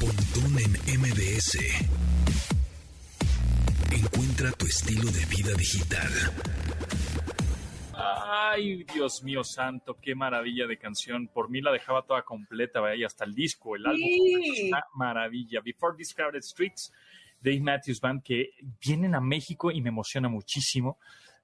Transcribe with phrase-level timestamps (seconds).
[0.00, 1.58] Pontón en MBS.
[3.90, 6.10] Encuentra tu estilo de vida digital.
[7.94, 11.28] Ay, Dios mío santo, qué maravilla de canción.
[11.28, 14.02] Por mí la dejaba toda completa, vaya, hasta el disco, el álbum.
[14.02, 14.68] Sí.
[14.68, 15.62] Una maravilla.
[15.64, 16.92] Before These Crowded Streets,
[17.40, 18.50] Dave Matthews Band, que
[18.84, 20.98] vienen a México y me emociona muchísimo.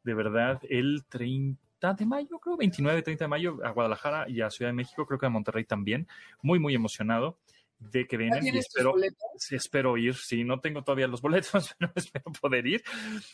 [0.05, 4.51] De verdad, el 30 de mayo, creo, 29, 30 de mayo, a Guadalajara y a
[4.51, 6.07] Ciudad de México, creo que a Monterrey también.
[6.43, 7.39] Muy, muy emocionado
[7.91, 8.95] de que ¿Ya vienen y espero,
[9.51, 10.15] espero ir.
[10.15, 12.83] Sí, no tengo todavía los boletos, pero espero poder ir.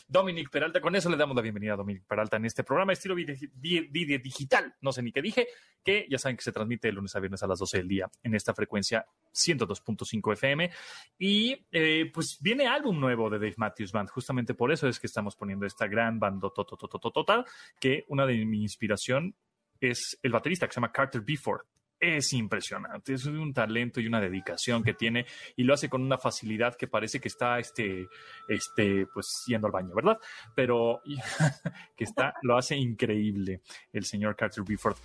[0.07, 3.15] Dominic Peralta, con eso le damos la bienvenida a Dominic Peralta en este programa estilo
[3.15, 4.75] digital.
[4.81, 5.49] No sé ni qué dije,
[5.85, 8.11] que ya saben que se transmite de lunes a viernes a las 12 del día
[8.23, 10.71] en esta frecuencia 102.5 FM.
[11.19, 14.09] Y eh, pues viene álbum nuevo de Dave Matthews Band.
[14.11, 17.45] Justamente por eso es que estamos poniendo esta gran banda total,
[17.81, 19.35] que una de mi inspiración
[19.81, 21.63] es el baterista que se llama Carter Before
[22.01, 25.27] es impresionante, es un talento y una dedicación que tiene
[25.57, 28.09] y lo hace con una facilidad que parece que está este,
[28.49, 30.19] este, pues yendo al baño, ¿verdad?
[30.55, 31.03] Pero
[31.97, 33.61] que está, lo hace increíble
[33.93, 34.97] el señor Carter Buford.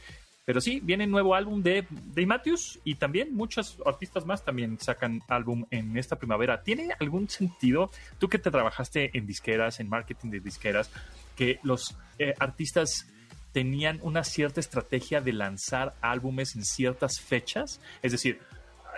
[0.46, 5.22] Pero sí, viene nuevo álbum de Dave Matthews y también muchos artistas más también sacan
[5.30, 6.64] álbum en esta primavera.
[6.64, 10.92] ¿Tiene algún sentido, tú que te trabajaste en disqueras, en marketing de disqueras,
[11.38, 13.08] que los eh, artistas
[13.54, 17.80] tenían una cierta estrategia de lanzar álbumes en ciertas fechas.
[18.02, 18.40] Es decir,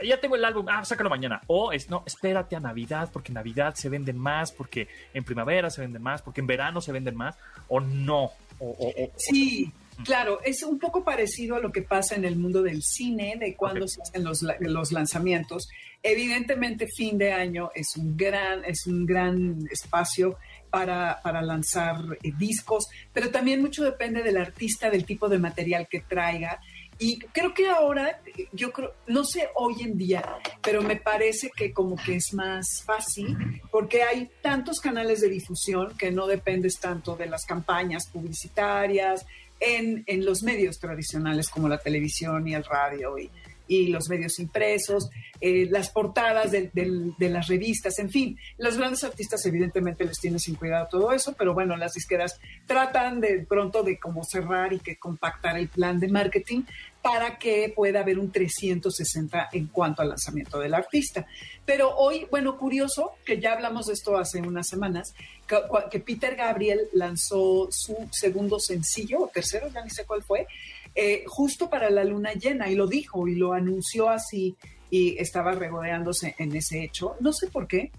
[0.04, 1.42] ya tengo el álbum, ah, sácalo mañana.
[1.48, 5.70] O es, no, espérate a Navidad, porque en Navidad se venden más, porque en primavera
[5.70, 7.36] se venden más, porque en verano se venden más,
[7.68, 8.32] o no.
[8.60, 9.72] O, o- o- Sí,
[10.06, 13.56] claro, es un poco parecido a lo que pasa en el mundo del cine, de
[13.56, 15.68] cuando se hacen los, los lanzamientos.
[16.04, 20.38] Evidentemente, fin de año es un gran, es un gran espacio
[20.76, 25.88] para, para lanzar eh, discos, pero también mucho depende del artista, del tipo de material
[25.90, 26.60] que traiga.
[27.00, 28.20] Y creo que ahora,
[28.52, 30.22] yo creo, no sé hoy en día,
[30.62, 33.38] pero me parece que como que es más fácil
[33.72, 39.26] porque hay tantos canales de difusión que no dependes tanto de las campañas publicitarias
[39.62, 43.32] en, en los medios tradicionales como la televisión y el radio y,
[43.68, 45.10] y los medios impresos,
[45.42, 50.56] eh, las portadas de las revistas, en fin, los grandes artistas evidentemente les tienen sin
[50.56, 54.98] cuidado todo eso, pero bueno, las disqueras tratan de pronto de como cerrar y que
[54.98, 56.64] compactar el plan de marketing
[57.02, 61.28] para que pueda haber un 360 en cuanto al lanzamiento del artista.
[61.64, 65.14] Pero hoy, bueno, curioso, que ya hablamos de esto hace unas semanas,
[65.48, 65.58] que,
[65.92, 70.48] que Peter Gabriel lanzó su segundo sencillo, o tercero, ya ni sé cuál fue,
[70.96, 74.56] eh, justo para la luna llena, y lo dijo y lo anunció así,
[74.90, 77.16] y estaba regodeándose en ese hecho.
[77.20, 77.92] No sé por qué,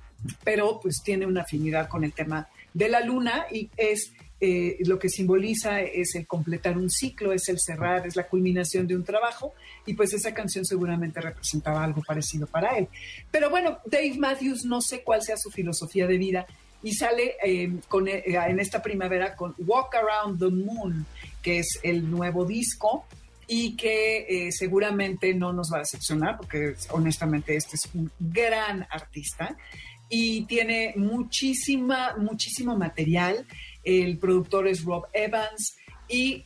[0.45, 4.99] pero pues tiene una afinidad con el tema de la luna y es eh, lo
[4.99, 9.03] que simboliza es el completar un ciclo, es el cerrar, es la culminación de un
[9.03, 9.55] trabajo
[9.87, 12.89] y pues esa canción seguramente representaba algo parecido para él.
[13.31, 16.47] Pero bueno, Dave Matthews no sé cuál sea su filosofía de vida
[16.83, 21.07] y sale eh, en esta primavera con Walk Around the Moon,
[21.47, 23.05] que es el nuevo disco
[23.47, 28.85] y que eh, seguramente no nos va a decepcionar porque honestamente este es un gran
[28.91, 29.57] artista
[30.09, 33.47] y tiene muchísima, muchísimo material.
[33.85, 35.77] El productor es Rob Evans
[36.09, 36.43] y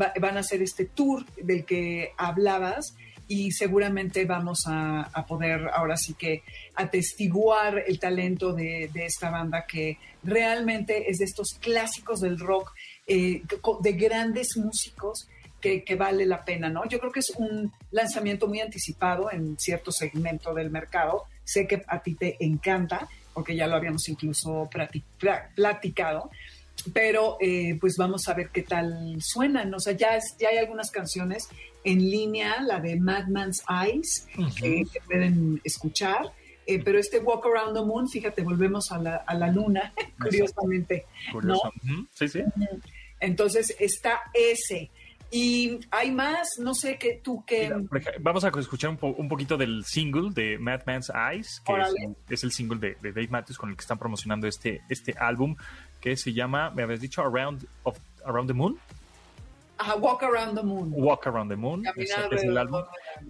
[0.00, 2.96] va- van a hacer este tour del que hablabas
[3.28, 6.42] y seguramente vamos a, poder ahora sí que
[6.74, 12.72] atestiguar el talento de esta banda que realmente es de estos clásicos del rock,
[13.14, 13.42] eh,
[13.80, 15.26] de grandes músicos
[15.60, 16.86] que, que vale la pena, ¿no?
[16.88, 21.24] Yo creo que es un lanzamiento muy anticipado en cierto segmento del mercado.
[21.44, 24.68] Sé que a ti te encanta, porque ya lo habíamos incluso
[25.54, 26.30] platicado,
[26.94, 29.74] pero eh, pues vamos a ver qué tal suenan.
[29.74, 31.46] O sea, ya, es- ya hay algunas canciones
[31.84, 34.26] en línea, la de Madman's Eyes,
[34.56, 36.32] que, que pueden escuchar.
[36.66, 41.04] eh, pero este Walk Around the Moon, fíjate, volvemos a la, a la luna, curiosamente.
[41.32, 41.70] Curioso.
[41.84, 42.42] Ujú, Sí, sí.
[43.20, 44.90] Entonces está ese.
[45.32, 47.70] Y hay más, no sé qué tú qué.
[48.18, 51.72] Vamos a escuchar un, po- un poquito del single de Madman's Eyes, que
[52.34, 55.54] es, el single de, de Dave Matthews con el que están promocionando este, este álbum,
[56.00, 58.76] que se llama, me habías dicho, Around, of, Around the Moon,
[59.78, 60.88] Ajá, Walk Around the Moon.
[60.92, 62.82] Walk Around the Moon, es el álbum,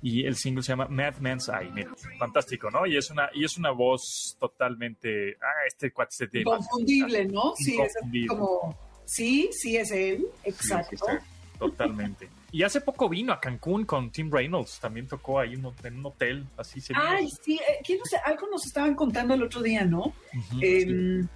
[0.03, 2.87] y el single se llama Madman's Eye, mira, fantástico, ¿no?
[2.87, 7.53] Y es una, y es una voz totalmente, ah, este cuate se tiene- Inconfundible, ¿no?
[7.57, 7.93] Sí, es
[8.27, 8.90] como.
[9.13, 10.97] Sí, sí es él, exacto.
[10.97, 12.29] sí, sí, totalmente.
[12.53, 15.99] Y hace poco vino a Cancún con Tim Reynolds, también tocó ahí en un- en
[15.99, 17.05] un hotel, así se vino.
[17.05, 18.17] Ay, sí, eh, ¿quién no sé?
[18.25, 20.01] algo nos estaban contando el otro día, ¿no?
[20.01, 20.85] Ujú, Eh,
[21.23, 21.29] sí.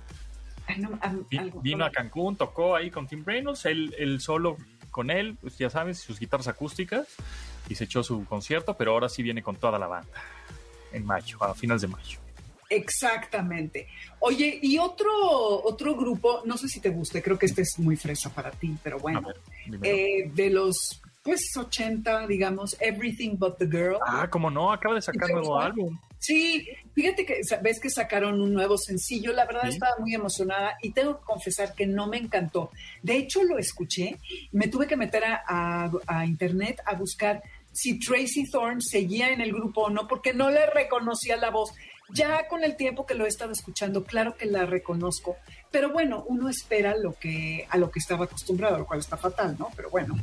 [0.67, 4.21] ay, no, am- Vi- algo- Vino a Cancún, tocó ahí con Tim Reynolds, él, él
[4.21, 4.57] solo
[4.91, 7.09] con él, pues ya sabes, sus guitarras acústicas,
[7.69, 10.09] y se echó su concierto, pero ahora sí viene con toda la banda.
[10.93, 12.19] en mayo, a finales de mayo.
[12.77, 13.87] Exactamente.
[14.21, 15.11] Oye, y otro,
[15.65, 18.75] otro grupo, no sé si te guste, creo que este es muy fresa para ti,
[18.83, 19.37] pero bueno, ver,
[19.83, 23.97] eh, de los pues 80, digamos, Everything But the Girl.
[24.07, 25.99] ah, como no, acaba de sacar ¿Te nuevo álbum.
[26.19, 29.71] Sí, fíjate que ves que sacaron un nuevo sencillo, la verdad Sí.
[29.71, 32.71] estaba muy emocionada y tengo que confesar que no me encantó.
[33.03, 34.19] De hecho, lo escuché,
[34.53, 37.43] me tuve que meter a, a- a internet a buscar
[37.73, 41.73] si Tracy Thorn seguía en el grupo o no, porque no le reconocía la voz.
[42.11, 45.37] Ya con el tiempo que lo he estado escuchando, claro que la reconozco,
[45.71, 49.57] pero bueno, uno espera lo que, a lo que estaba acostumbrado, lo cual está fatal,
[49.59, 49.71] ¿no?
[49.75, 50.15] Pero bueno.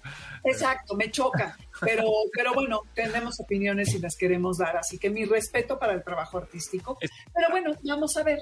[0.45, 1.55] exacto, me choca.
[1.81, 2.05] Pero,
[2.35, 6.37] pero bueno, tenemos opiniones y las queremos dar, así que mi respeto para el trabajo
[6.39, 6.97] artístico.
[7.33, 8.39] Pero bueno, vamos a ver.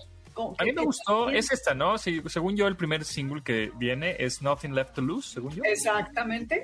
[0.59, 1.97] A mí me gustó, es esta, ¿no?
[1.97, 5.63] Sí, según yo, el primer single que viene es Nothing Left to Lose, según yo.
[5.65, 6.63] Exactamente.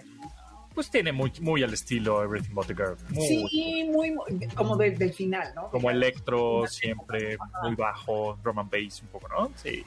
[0.77, 2.95] Pues tiene muy, muy al estilo Everything But the Girl.
[3.09, 5.71] Muy, Sí, muy, muy- como de- del final, ¿no?
[5.71, 9.51] Como electro, siempre muy bajo, drum and bass un poco, ¿no?
[9.56, 9.83] Sí,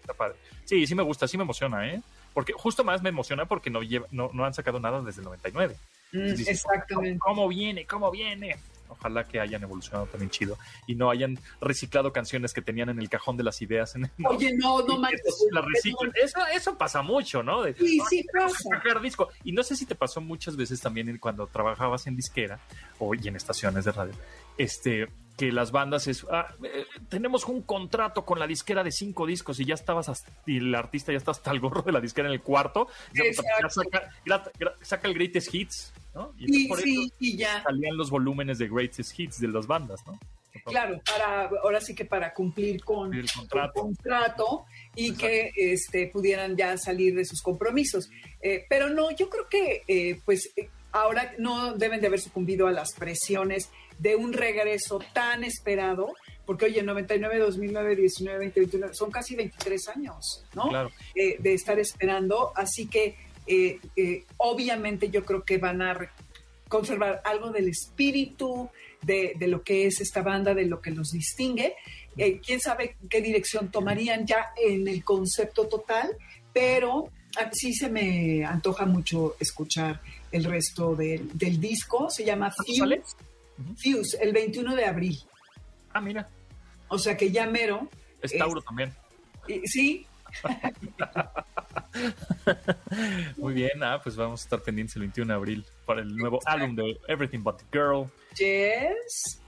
[0.00, 0.34] está padre.
[0.64, 2.02] Sí, sí me gusta, sí me emociona, ¿eh?
[2.34, 5.26] Porque justo más me emociona porque no, lleva, no, no han sacado nada desde el
[5.26, 5.76] 99.
[6.10, 7.20] Mm, Dices, Exactamente.
[7.20, 7.86] ¿Cómo viene?
[7.86, 8.56] ¿Cómo viene?
[8.88, 13.08] Ojalá que hayan evolucionado también chido y no hayan reciclado canciones que tenían en el
[13.08, 13.94] cajón de las ideas.
[13.96, 15.22] En el, Oye, no, no manches.
[15.52, 16.12] reciclen.
[16.22, 17.62] Eso, eso pasa mucho, ¿no?
[17.62, 18.56] De, Sí, "Ay, sí pasa.
[18.74, 19.28] sacar disco.
[19.44, 22.58] Y no sé si te pasó muchas veces también cuando trabajabas en disquera
[22.98, 24.14] o y en estaciones de radio,
[24.56, 29.24] este, que las bandas es, ah, eh, tenemos un contrato con la disquera de cinco
[29.26, 32.00] discos y ya estabas hasta- y el artista ya está hasta el gorro de la
[32.00, 33.22] disquera en el cuarto, ya,
[33.62, 36.34] ya saca, gra- saca el greatest hits, ¿no?
[36.38, 37.62] Y Sí, por sí, eso y ya.
[37.62, 40.18] salían los volúmenes de greatest hits de las bandas, ¿no?
[40.64, 43.72] Claro, para, ahora sí que para cumplir con El contrato.
[43.74, 44.64] con contrato
[44.96, 48.10] y que este, pudieran ya salir de sus compromisos.
[48.42, 52.66] Eh, pero no, yo creo que eh, pues eh, ahora no deben de haber sucumbido
[52.66, 56.12] a las presiones de un regreso tan esperado,
[56.44, 60.68] porque oye, 99, 2009, 19, 20, 21, son casi 23 años, ¿no?
[60.68, 60.90] Claro.
[61.14, 62.52] eh, de estar esperando.
[62.56, 63.16] Así que
[63.48, 65.98] eh, eh, obviamente yo creo que van a
[66.68, 68.68] conservar algo del espíritu
[69.02, 71.74] de, de lo que es esta banda, de lo que los distingue.
[72.16, 76.10] Eh, Quién sabe qué dirección tomarían ya en el concepto total,
[76.52, 77.10] pero
[77.52, 80.00] sí se me antoja mucho escuchar
[80.32, 82.10] el resto del- del disco.
[82.10, 82.50] Se llama.
[82.50, 83.02] Fuse,
[83.82, 85.18] Fuse, el 21 de abril.
[85.92, 86.28] Ah, mira,
[86.88, 87.88] O sea que ya mero.
[88.22, 88.32] es
[88.64, 88.92] también.
[89.46, 90.06] Y- sí,
[93.36, 96.40] Muy bien, ah, pues vamos a estar pendientes el 21 de abril para el nuevo
[96.44, 98.10] álbum de Everything But the Girl.
[98.36, 99.40] Yes.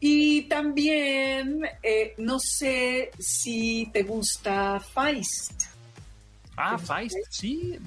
[0.00, 5.64] Y también, eh, no sé si te gusta Feist.
[6.56, 7.78] Ah, Feist, sí.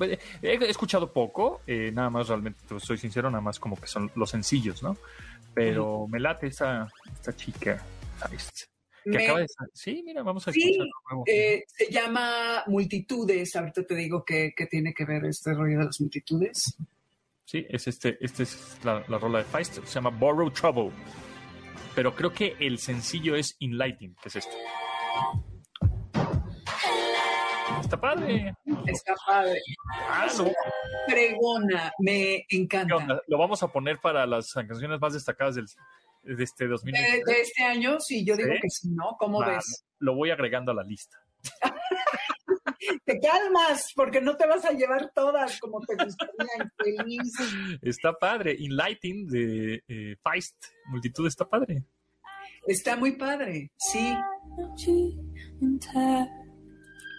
[0.42, 4.12] He escuchado poco, eh, nada más realmente, te soy sincero, nada más como que son
[4.16, 4.98] los sencillos, ¿no?
[5.54, 7.84] Pero me late esa, esta chica,
[8.18, 8.71] Feist.
[9.04, 10.78] Que Me- acaba de sa- Sí, mira, vamos a Sí,
[11.26, 13.56] eh, se llama Multitudes.
[13.56, 16.76] Ahorita te digo que, que tiene que ver este rollo de las multitudes.
[17.46, 20.92] Sí, es este, este es la, la rola de Feist, se llama Borrow Trouble.
[21.96, 24.56] Pero creo que el sencillo es Enlighten, que es esto.
[27.82, 28.54] Está padre.
[28.86, 29.60] Está padre.
[30.10, 30.52] Ah, lo-
[31.08, 33.22] Fregona, me ¿Qué encanta.
[33.28, 35.66] Lo vamos a poner para las canciones más destacadas del,
[36.24, 37.32] de este De, 2020.
[37.32, 38.60] de este año, sí, yo digo ¿Sí?
[38.62, 39.16] que sí, ¿no?
[39.18, 39.86] ¿Cómo ves?
[40.00, 41.18] Lo voy agregando a la lista.
[43.06, 47.22] Te calmas, porque no te vas a llevar todas como te gustaría.
[47.82, 48.58] Está padre.
[48.60, 50.56] Enlighten de eh, Feist.
[50.88, 51.86] Multitud está padre.
[52.68, 54.16] Está muy padre, sí.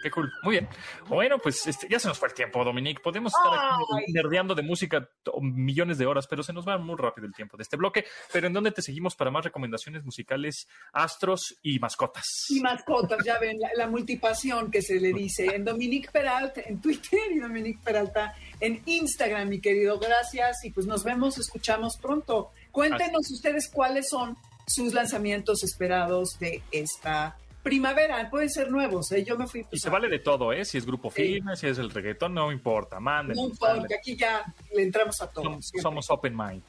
[0.02, 0.32] Qué cool.
[0.42, 0.68] Muy bien.
[1.08, 3.00] Bueno, pues este, ya se nos fue el tiempo, Dominique.
[3.00, 5.08] Podemos estar aquí nerdeando de música
[5.40, 8.04] millones de horas, pero se nos va muy rápido el tiempo de este bloque.
[8.32, 12.24] Pero ¿en dónde te seguimos para más recomendaciones musicales, astros y mascotas?
[12.50, 16.80] Y mascotas, ya ven, la, la multipasión que se le dice en Dominique Peralta en
[16.80, 19.98] Twitter y Dominique Peralta en Instagram, mi querido.
[19.98, 22.50] Gracias y pues nos vemos, escuchamos pronto.
[22.70, 28.28] Cuéntenos ustedes cuáles son sus lanzamientos esperados de esta primavera.
[28.30, 29.24] Pueden ser nuevos, ¿eh?
[29.24, 29.60] Yo me fui.
[29.60, 30.64] Y pues, se vale de todo, ¿eh?
[30.64, 31.22] Si es grupo Sí.
[31.22, 33.00] firme, si es el reggaetón, no importa.
[33.00, 33.36] Manden.
[33.36, 34.42] No importa, aquí ya
[34.74, 35.44] le entramos a todos.
[35.44, 36.62] Somos, somos open mind.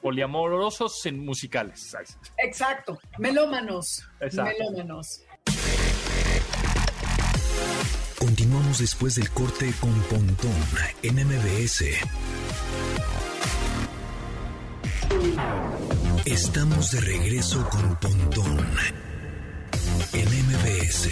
[0.00, 1.94] Poliamorosos en musicales.
[2.38, 2.98] Exacto.
[3.18, 4.04] Melómanos.
[4.20, 5.22] Melómanos.
[8.18, 10.54] Continuamos después del corte con Pontón
[11.02, 11.84] en MBS.
[16.24, 18.21] Estamos de regreso con Pontón
[20.14, 21.08] en MBS.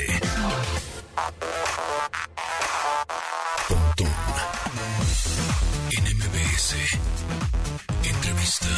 [3.68, 4.12] Pontón
[5.90, 6.74] en MBS.
[8.04, 8.68] Entrevista.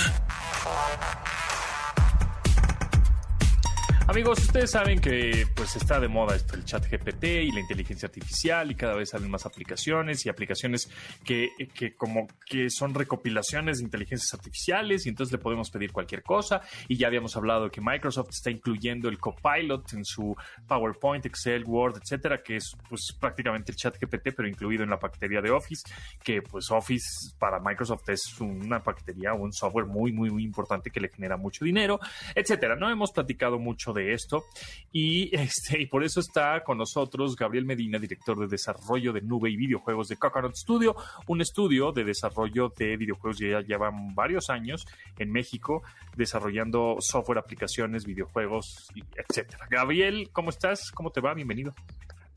[4.12, 8.08] Amigos, ustedes saben que pues está de moda esto, el chat GPT y la inteligencia
[8.08, 10.90] artificial y cada vez salen más aplicaciones y aplicaciones
[11.24, 16.22] que, que como que son recopilaciones de inteligencias artificiales y entonces le podemos pedir cualquier
[16.22, 20.36] cosa y ya habíamos hablado que Microsoft está incluyendo el Copilot en su
[20.68, 24.98] PowerPoint, Excel, Word, etcétera, que es pues prácticamente el chat GPT pero incluido en la
[24.98, 25.84] paquetería de Office,
[26.22, 31.00] que pues Office para Microsoft es una paquetería un software muy muy muy importante que
[31.00, 31.98] le genera mucho dinero,
[32.34, 32.76] etcétera.
[32.76, 34.44] No hemos platicado mucho de esto.
[34.90, 39.50] Y, este, y por eso está con nosotros Gabriel Medina, director de desarrollo de nube
[39.50, 44.50] y videojuegos de Coconut Studio, un estudio de desarrollo de videojuegos que ya llevan varios
[44.50, 44.84] años
[45.18, 45.82] en México
[46.16, 49.66] desarrollando software, aplicaciones, videojuegos, etcétera.
[49.70, 50.90] Gabriel, ¿cómo estás?
[50.90, 51.34] ¿Cómo te va?
[51.34, 51.74] Bienvenido.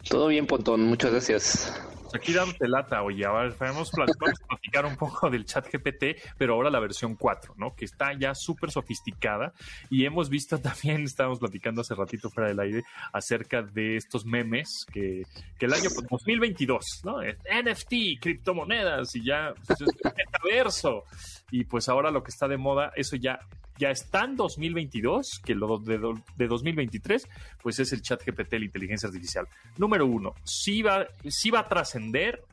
[0.09, 1.73] Todo bien, Pontón, muchas gracias.
[2.13, 4.05] Aquí dándote lata, oye, ahora vamos, a
[4.47, 7.75] platicar un poco del chat GPT, pero ahora la versión 4, ¿no?
[7.75, 9.51] Que está ya súper sofisticada
[9.89, 14.85] y hemos visto también, estábamos platicando hace ratito fuera del aire, acerca de estos memes
[14.93, 15.23] que,
[15.59, 17.17] el año 2022, ¿no?
[17.21, 19.79] NFT, criptomonedas y ya, pues,
[20.15, 21.03] metaverso.
[21.51, 23.39] Y pues ahora lo que está de moda, eso ya
[23.77, 25.99] ya está en 2022, que lo de,
[26.37, 27.27] de 2023,
[27.61, 29.47] pues es el chat GPT, la inteligencia artificial.
[29.77, 31.07] Número uno, sí va,
[31.53, 32.43] va a trascender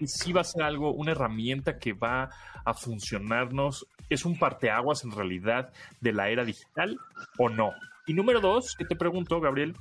[0.00, 2.30] y sí va a ser algo, una herramienta que va
[2.64, 3.86] a funcionarnos.
[4.08, 6.98] ¿Es un parteaguas en realidad de la era digital
[7.38, 7.72] o no?
[8.06, 9.74] Y número dos, que te pregunto, Gabriel,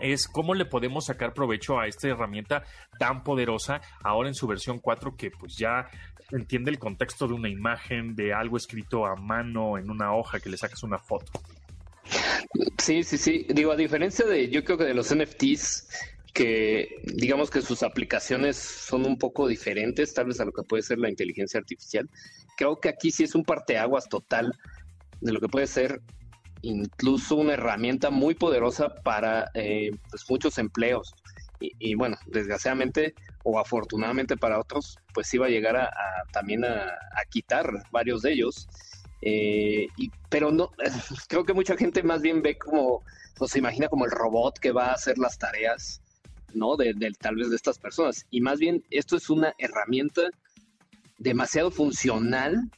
[0.00, 2.62] es cómo le podemos sacar provecho a esta herramienta
[2.98, 5.88] tan poderosa ahora en su versión 4 que pues ya
[6.30, 10.50] entiende el contexto de una imagen, de algo escrito a mano en una hoja que
[10.50, 11.32] le sacas una foto.
[12.78, 13.46] Sí, sí, sí.
[13.48, 15.88] Digo, a diferencia de, yo creo que de los NFTs,
[16.32, 20.82] que digamos que sus aplicaciones son un poco diferentes, tal vez a lo que puede
[20.82, 22.08] ser la inteligencia artificial.
[22.56, 24.52] Creo que aquí sí es un parteaguas total
[25.20, 26.00] de lo que puede ser
[26.62, 31.14] incluso una herramienta muy poderosa para eh, pues muchos empleos.
[31.60, 35.90] Y, bueno, desgraciadamente o afortunadamente para otros, pues va a llegar a,
[36.32, 36.92] también a,
[37.30, 38.68] quitar varios de ellos.
[39.22, 40.70] Eh, y, pero no,
[41.28, 43.02] creo que mucha gente más bien ve como,
[43.38, 46.00] o se imagina como el robot que va a hacer las tareas,
[46.54, 46.76] ¿no?
[46.76, 48.26] De, tal vez de estas personas.
[48.30, 50.22] Y más bien esto es una herramienta
[51.18, 52.70] demasiado funcional,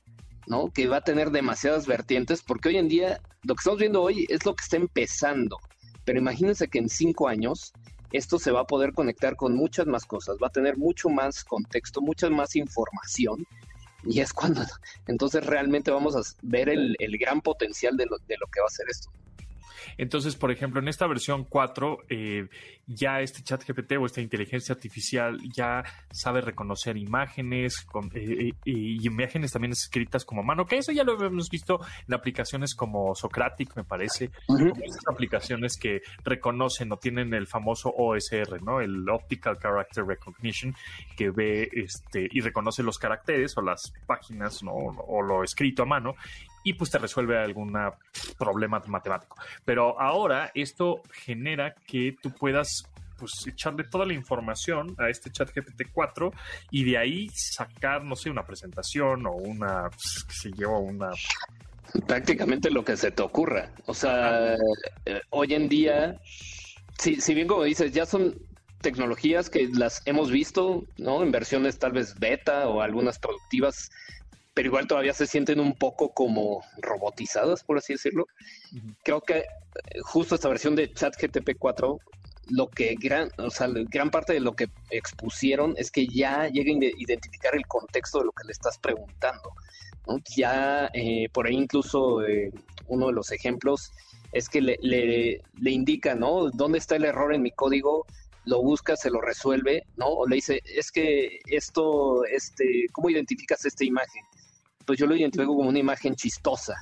[0.46, 0.70] ¿no?
[0.70, 4.26] Que va a tener demasiadas vertientes, porque hoy en día lo que estamos viendo hoy
[4.28, 5.58] es lo que está empezando.
[6.04, 7.72] Pero imagínense que en cinco años
[8.12, 11.44] esto se va a poder conectar con muchas más cosas, va a tener mucho más
[11.44, 13.46] contexto, mucha más información.
[14.04, 14.62] Y es cuando
[15.06, 18.70] entonces realmente vamos a ver el, gran potencial de lo, de lo que va a
[18.70, 19.10] ser esto.
[19.99, 22.49] Entonces, por ejemplo, en esta versión 4, eh,
[22.87, 29.06] ya este chat GPT o esta inteligencia artificial ya sabe reconocer imágenes eh, eh, y
[29.06, 33.76] imágenes también escritas como mano, que eso ya lo hemos visto en aplicaciones como Socratic,
[33.76, 34.30] me parece,
[35.06, 38.80] aplicaciones que reconocen o tienen el famoso OSR, ¿no?
[38.80, 40.75] El Optical Character Recognition,
[41.16, 44.72] que ve este y reconoce los caracteres o las páginas, ¿no?
[44.72, 46.14] O lo escrito a mano
[46.64, 47.76] y pues te resuelve algún
[48.38, 49.36] problema matemático.
[49.64, 52.84] Pero ahora esto genera que tú puedas
[53.20, 56.32] pues echarle toda la información a este chat GPT-4
[56.70, 61.10] y de ahí sacar, no sé, una presentación o una, pues, qué sé yo, una...
[62.06, 63.70] Prácticamente lo que se te ocurra.
[63.86, 64.54] O sea,
[65.04, 66.20] eh, hoy en día,
[66.98, 68.34] si, si bien como dices, ya son
[68.80, 71.22] tecnologías que las hemos visto, ¿no?
[71.22, 73.90] En versiones tal vez beta o algunas productivas
[74.54, 78.26] pero igual todavía se sienten un poco como robotizadas, por así decirlo.
[79.04, 79.45] Creo que eh,
[80.02, 81.99] justo esta versión de ChatGTP 4,
[82.50, 86.83] lo que gran, o sea, gran parte de lo que expusieron es que ya lleguen
[86.83, 89.52] a identificar el contexto de lo que le estás preguntando.
[90.37, 92.50] Ya eh, por ahí incluso eh,
[92.88, 93.92] uno de los ejemplos
[94.33, 96.50] es que le, le, le, indica, ¿no?
[96.50, 98.07] ¿Dónde está el error en mi código?
[98.45, 100.07] Lo busca, se lo resuelve, ¿no?
[100.07, 104.25] O le dice, es que esto, este, ¿cómo identificas esta imagen?
[104.90, 106.75] Pues yo lo identifico como una imagen chistosa.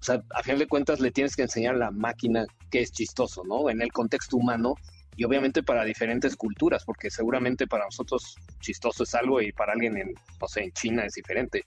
[0.00, 2.90] O sea, a fin de cuentas le tienes que enseñar a la máquina que es
[2.90, 3.70] chistoso, ¿no?
[3.70, 4.74] En el contexto humano
[5.14, 9.96] y obviamente para diferentes culturas, porque seguramente para nosotros chistoso es algo y para alguien
[9.96, 11.64] en, no sé, en China es diferente.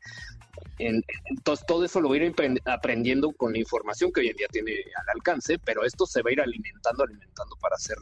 [0.78, 4.48] entonces todo eso lo va a ir aprendiendo con la información que hoy en día
[4.52, 7.96] tiene al alcance, pero esto se va a ir alimentando, alimentando para hacer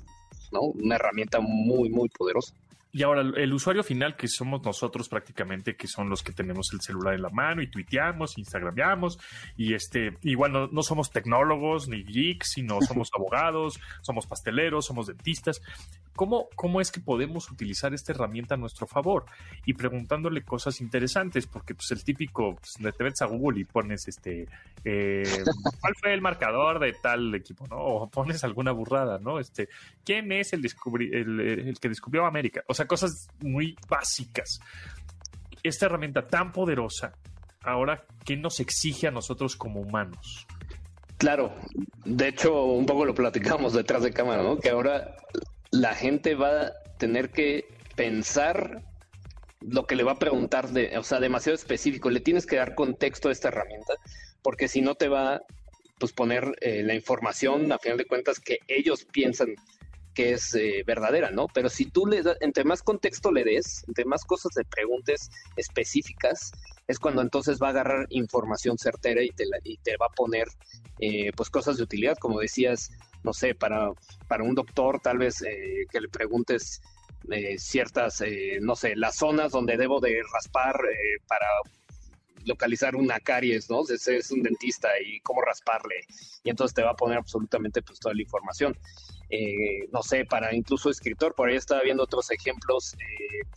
[0.51, 0.61] ¿no?
[0.61, 2.55] una herramienta muy, muy poderosa.
[2.95, 6.79] Y ahora el usuario final, que somos nosotros prácticamente, que son los que tenemos el
[6.79, 9.19] celular en la mano y tuiteamos, instagrameamos,
[9.57, 15.07] y este, igual no, no somos tecnólogos ni geeks, sino somos abogados, somos pasteleros, somos
[15.07, 15.61] dentistas.
[16.15, 19.25] ¿Cómo, ¿Cómo es que podemos utilizar esta herramienta a nuestro favor?
[19.65, 24.07] Y preguntándole cosas interesantes, porque pues el típico, pues, te metes a Google y pones
[24.07, 24.47] este,
[24.85, 25.23] eh,
[25.81, 27.67] ¿cuál fue el marcador de tal equipo?
[27.67, 27.77] ¿no?
[27.77, 29.39] O pones alguna burrada, ¿no?
[29.39, 29.67] Este,
[30.05, 30.65] ¿quién es el,
[31.11, 32.63] el, el que descubrió América?
[32.67, 34.59] O sea, cosas muy básicas.
[35.63, 37.13] Esta herramienta tan poderosa,
[37.61, 40.47] ahora, ¿qué nos exige a nosotros como humanos?
[41.17, 41.53] Claro,
[42.05, 44.57] de hecho, un poco lo platicamos detrás de cámara, ¿no?
[44.57, 45.15] Que ahora
[45.75, 47.65] la gente va a tener que
[47.95, 48.83] pensar
[49.61, 52.09] lo que le va a preguntar, de, o sea, demasiado específico.
[52.09, 53.93] Le tienes que dar contexto a esta herramienta,
[54.41, 55.41] porque si no te va
[55.97, 59.55] pues poner eh, la información, a final de cuentas, que ellos piensan
[60.13, 61.47] que es eh, verdadera, ¿no?
[61.53, 65.29] Pero si tú le das, entre más contexto le des, entre más cosas le preguntes
[65.57, 66.51] específicas,
[66.87, 70.47] es cuando entonces va a agarrar información certera y te, y te va a poner
[70.99, 72.91] eh, pues cosas de utilidad, como decías,
[73.25, 73.91] no sé, para,
[74.27, 76.81] para un doctor tal vez eh, que le preguntes
[77.57, 78.23] ciertas,
[78.61, 80.75] no sé, las zonas donde debo de raspar
[81.27, 81.47] para
[82.45, 83.81] localizar una caries, ¿no?
[83.81, 85.95] Es, es un dentista y cómo rasparle.
[86.43, 88.77] Y entonces te va a poner absolutamente pues toda la información.
[89.29, 93.47] Eh, no sé, para incluso escritor, por ahí estaba viendo otros ejemplos eh,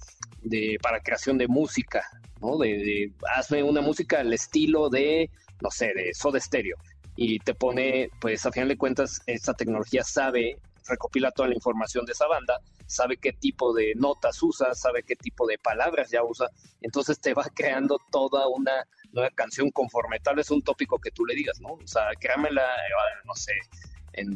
[0.42, 2.02] de, para creación de música,
[2.40, 2.56] ¿no?
[2.58, 6.76] De, hazme una música al estilo de, no sé, de Soda Stereo.
[7.20, 10.56] Y te pone, pues a final de cuentas, esta tecnología sabe,
[10.86, 15.16] recopila toda la información de esa banda, sabe qué tipo de notas usa, sabe qué
[15.16, 16.46] tipo de palabras ya usa,
[16.80, 21.26] entonces te va creando toda una nueva canción conforme tal vez un tópico que tú
[21.26, 21.70] le digas, ¿no?
[21.70, 23.54] O sea, créamela, eh, no sé,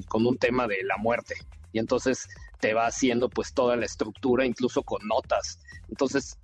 [0.08, 1.36] con un tema de la muerte.
[1.70, 2.26] Y entonces
[2.58, 5.60] te va haciendo pues toda la estructura, incluso con notas.
[5.88, 6.36] Entonces,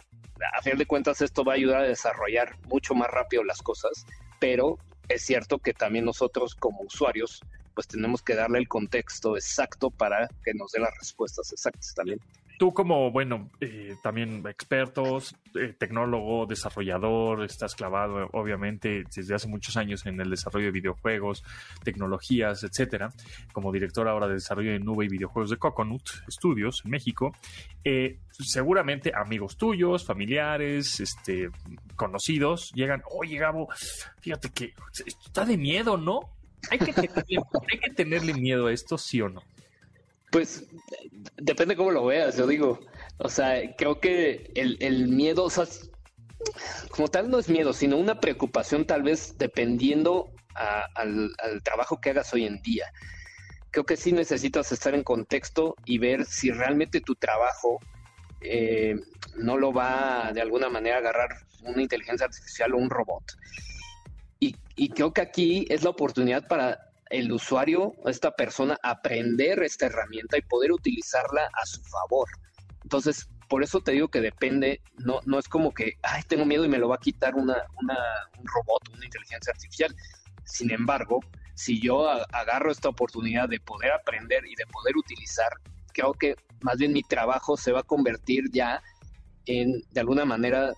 [0.57, 4.07] a fin de cuentas, esto va a ayudar a desarrollar mucho más rápido las cosas,
[4.39, 7.41] pero es cierto que también nosotros como usuarios
[7.75, 12.19] pues tenemos que darle el contexto exacto para que nos dé las respuestas exactas también.
[12.59, 19.77] Tú como, bueno, eh, también expertos, eh, tecnólogo, desarrollador, estás clavado obviamente desde hace muchos
[19.77, 21.45] años en el desarrollo de videojuegos,
[21.85, 23.13] tecnologías, etcétera,
[23.53, 27.33] como director ahora de desarrollo de nube y videojuegos de Coconut Studios en México.
[27.85, 31.51] Eh, seguramente amigos tuyos, familiares, este,
[31.95, 33.69] conocidos, llegan, oye Gabo,
[34.21, 34.75] fíjate que
[35.07, 36.21] está de miedo, ¿no?
[36.71, 36.93] Hay que,
[37.73, 39.43] hay que tenerle miedo a esto, sí o no.
[40.31, 40.67] Pues
[41.37, 42.81] depende cómo lo veas, yo digo.
[43.19, 45.65] O sea, creo que el, miedo, o sea,
[46.91, 51.33] como tal no es miedo, sino una preocupación tal vez dependiendo al,
[51.65, 52.87] trabajo que hagas hoy en día.
[53.71, 57.81] Creo que sí necesitas estar en contexto y ver si realmente tu trabajo
[58.41, 58.97] eh,
[59.37, 61.29] no lo va de alguna manera a agarrar
[61.63, 63.25] una inteligencia artificial o un robot.
[64.41, 69.87] Y, y creo que aquí es la oportunidad para el usuario, esta persona, aprender esta
[69.87, 72.29] herramienta y poder utilizarla a su favor.
[72.83, 76.65] Entonces, por eso te digo que depende, no, no es como que, ay, tengo miedo
[76.65, 77.97] y me lo va a quitar una, una
[78.39, 79.95] un robot, una inteligencia artificial.
[80.45, 81.21] Sin embargo,
[81.55, 85.51] si yo agarro esta oportunidad de poder aprender y de poder utilizar,
[85.93, 88.83] creo que más bien mi trabajo se va a convertir ya
[89.47, 90.73] en, de alguna manera,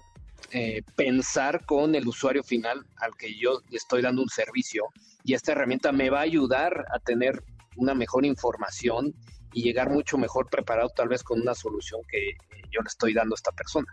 [0.53, 4.85] eh, pensar con el usuario final al que yo le estoy dando un servicio
[5.25, 7.43] y esta herramienta me va a ayudar a tener
[7.77, 9.15] una mejor información
[9.53, 12.33] y llegar mucho mejor preparado tal vez con una solución que
[12.71, 13.93] yo le estoy dando a esta persona.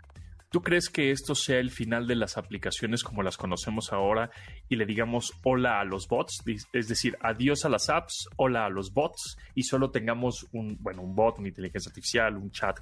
[0.50, 4.30] ¿Tú crees que esto sea el final de las aplicaciones como las conocemos ahora
[4.70, 6.42] y le digamos hola a los bots?
[6.72, 11.02] Es decir, adiós a las apps, hola a los bots y solo tengamos un, bueno,
[11.02, 12.78] un bot, una inteligencia artificial, un chat,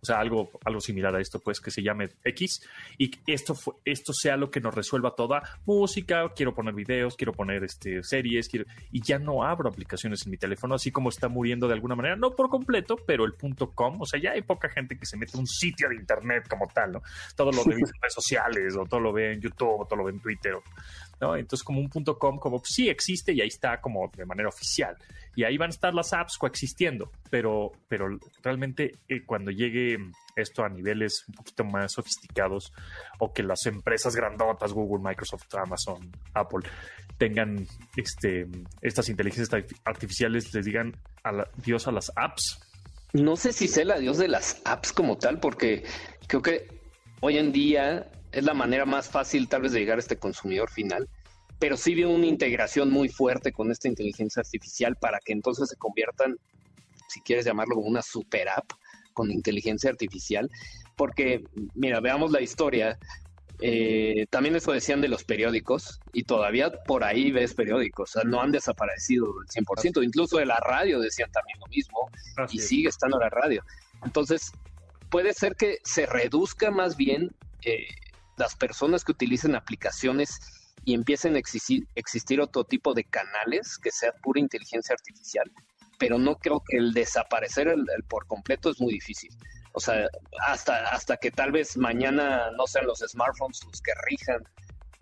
[0.00, 4.14] o sea, algo, algo similar a esto, pues, que se llame X y esto, esto
[4.14, 8.64] sea lo que nos resuelva toda música, quiero poner videos, quiero poner este, series, quiero,
[8.90, 12.16] y ya no abro aplicaciones en mi teléfono, así como está muriendo de alguna manera,
[12.16, 15.16] no por completo, pero el punto .com, o sea, ya hay poca gente que se
[15.16, 16.93] mete a un sitio de internet como tal,
[17.36, 20.04] todo lo ve en redes sociales, o todo lo ve en YouTube, o todo lo
[20.04, 20.54] ve en Twitter,
[21.20, 21.36] ¿no?
[21.36, 24.96] Entonces, como un punto com, como sí existe y ahí está como de manera oficial.
[25.36, 28.06] Y ahí van a estar las apps coexistiendo, pero, pero
[28.42, 29.98] realmente eh, cuando llegue
[30.36, 32.72] esto a niveles un poquito más sofisticados
[33.18, 36.68] o que las empresas grandotas, Google, Microsoft, Amazon, Apple,
[37.18, 38.46] tengan este,
[38.80, 42.60] estas inteligencias artificiales, les digan adiós a las apps.
[43.12, 45.84] No sé si sea el adiós de las apps como tal, porque
[46.26, 46.68] creo que
[47.24, 50.68] hoy en día es la manera más fácil tal vez de llegar a este consumidor
[50.70, 51.08] final,
[51.58, 55.76] pero sí veo una integración muy fuerte con esta inteligencia artificial para que entonces se
[55.76, 56.36] conviertan,
[57.08, 58.70] si quieres llamarlo como una super app
[59.14, 60.50] con inteligencia artificial,
[60.96, 61.42] porque
[61.74, 62.98] mira, veamos la historia.
[63.62, 68.28] Eh, también eso decían de los periódicos y todavía por ahí ves periódicos, o sea,
[68.28, 72.10] no han desaparecido el 100%, incluso de la radio decían también lo mismo
[72.50, 73.64] y sigue estando la radio.
[74.04, 74.52] Entonces,
[75.14, 77.30] puede ser que se reduzca más bien
[77.62, 77.86] eh,
[78.36, 80.40] las personas que utilicen aplicaciones
[80.84, 85.48] y empiecen a existir, otro tipo de canales que sea pura inteligencia artificial,
[86.00, 89.30] pero no creo que el desaparecer el, por completo es muy difícil.
[89.72, 90.04] O sea,
[90.48, 94.42] hasta, hasta que tal vez mañana no sean los smartphones los que rijan,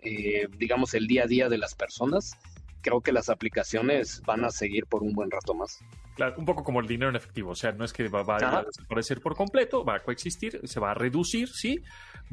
[0.01, 2.33] eh, digamos, el día a día de las personas,
[2.83, 5.79] creo que las aplicaciones van a seguir por un buen rato más.
[6.15, 8.63] Claro, un poco como el dinero en efectivo, o sea, no es que va, a
[8.63, 11.81] desaparecer por completo, va a coexistir, se va a reducir, sí,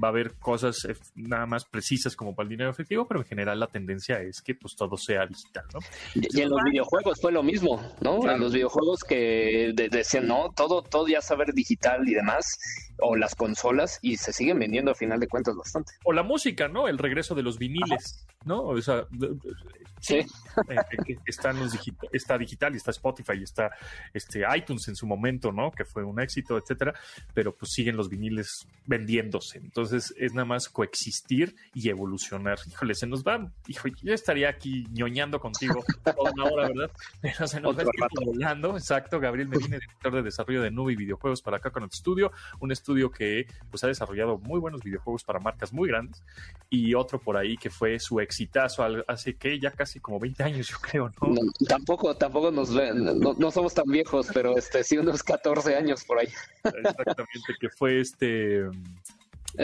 [0.02, 3.26] va a haber cosas eh, nada más precisas como para el dinero efectivo, pero en
[3.26, 5.80] general la tendencia es que pues todo sea digital, ¿no?
[6.14, 8.30] Y, en los videojuegos fue lo mismo, ¿no?
[8.30, 12.58] En los videojuegos que decían, no, todo, todo ya saber digital y demás,
[12.98, 15.92] o las consolas, y se siguen vendiendo a final de cuentas bastante.
[16.04, 16.86] O la música, ¿no?
[16.86, 18.62] El regreso de los viniles, ¿no?
[18.62, 19.06] O sea,
[20.00, 20.16] sí.
[20.16, 20.26] Eh,
[21.26, 21.52] está,
[22.12, 23.70] está digital y está Spotify y está
[24.12, 25.70] este, iTunes en su momento, ¿no?
[25.70, 26.94] Que fue un éxito, etcétera,
[27.34, 29.58] pero pues siguen los viniles vendiéndose.
[29.58, 32.58] Entonces es nada más coexistir y evolucionar.
[32.66, 36.90] Híjole, se nos va, híjole, yo estaría aquí ñoñando contigo toda una hora, ¿verdad?
[37.20, 37.84] Pero se nos va
[38.24, 38.76] volando.
[38.76, 42.32] Exacto, Gabriel Medina, director de desarrollo de nube y videojuegos para acá con el estudio,
[42.60, 46.22] un estudio que pues ha desarrollado muy buenos videojuegos para marcas muy grandes
[46.68, 50.68] y otro por ahí que fue su exitazo hace que ya casi como 20 años,
[50.68, 51.34] yo creo, ¿no?
[51.66, 56.18] tampoco, tampoco nos no, no somos tan viejos, pero este sí unos 14 años por
[56.18, 56.28] ahí.
[56.62, 58.66] Exactamente, que fue este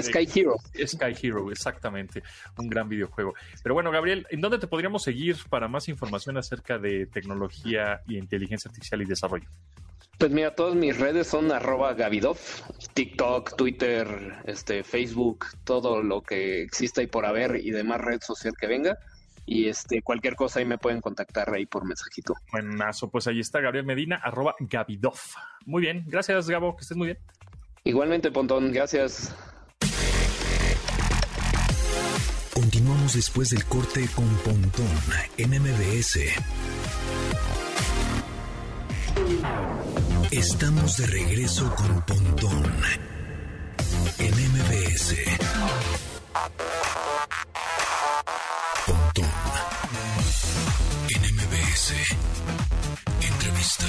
[0.00, 0.56] Sky Hero.
[0.84, 2.22] Sky Hero, exactamente.
[2.56, 3.34] Un gran videojuego.
[3.62, 8.18] Pero bueno, Gabriel, ¿en dónde te podríamos seguir para más información acerca de tecnología y
[8.18, 9.48] inteligencia artificial y desarrollo?
[10.18, 12.38] Pues mira, todas mis redes son arroba Gavidov,
[12.94, 18.54] TikTok, Twitter, este, Facebook, todo lo que exista y por haber y demás red social
[18.58, 18.98] que venga.
[19.46, 22.34] Y este, cualquier cosa ahí me pueden contactar ahí por mensajito.
[22.50, 25.18] Buenazo, pues ahí está Gabriel Medina, arroba Gavidov.
[25.64, 27.18] Muy bien, gracias Gabo, que estés muy bien.
[27.84, 29.34] Igualmente, Pontón, gracias.
[32.52, 34.88] Continuamos después del corte con Pontón
[35.36, 36.18] en MBS.
[40.32, 42.64] Estamos de regreso con Pontón
[44.18, 45.14] en MBS.
[51.14, 51.92] En MBS.
[53.20, 53.86] Entrevista.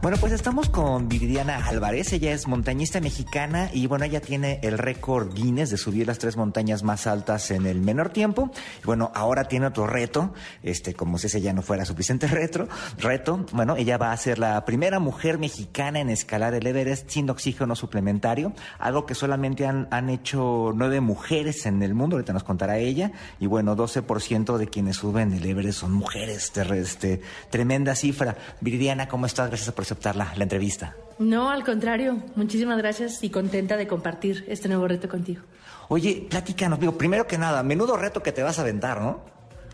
[0.00, 2.12] Bueno, pues estamos con Viridiana Álvarez.
[2.12, 6.36] Ella es montañista mexicana y bueno, ella tiene el récord Guinness de subir las tres
[6.36, 8.52] montañas más altas en el menor tiempo.
[8.80, 10.32] Y bueno, ahora tiene otro reto,
[10.62, 13.44] este, como si ese ya no fuera suficiente retro, reto.
[13.52, 17.74] Bueno, ella va a ser la primera mujer mexicana en escalar el Everest sin oxígeno
[17.74, 23.10] suplementario, algo que solamente han, hecho nueve mujeres en el mundo, ahorita nos contará ella.
[23.40, 28.36] Y bueno, 12% de quienes suben el Everest son mujeres, este, tremenda cifra.
[28.60, 29.48] Viridiana, ¿cómo estás?
[29.48, 30.94] Gracias por aceptar la, entrevista.
[31.18, 32.18] No, al contrario.
[32.36, 35.42] Muchísimas gracias y contenta de compartir este nuevo reto contigo.
[35.88, 39.20] Oye, platícanos, digo, primero que nada, menudo reto que te vas a aventar, ¿no?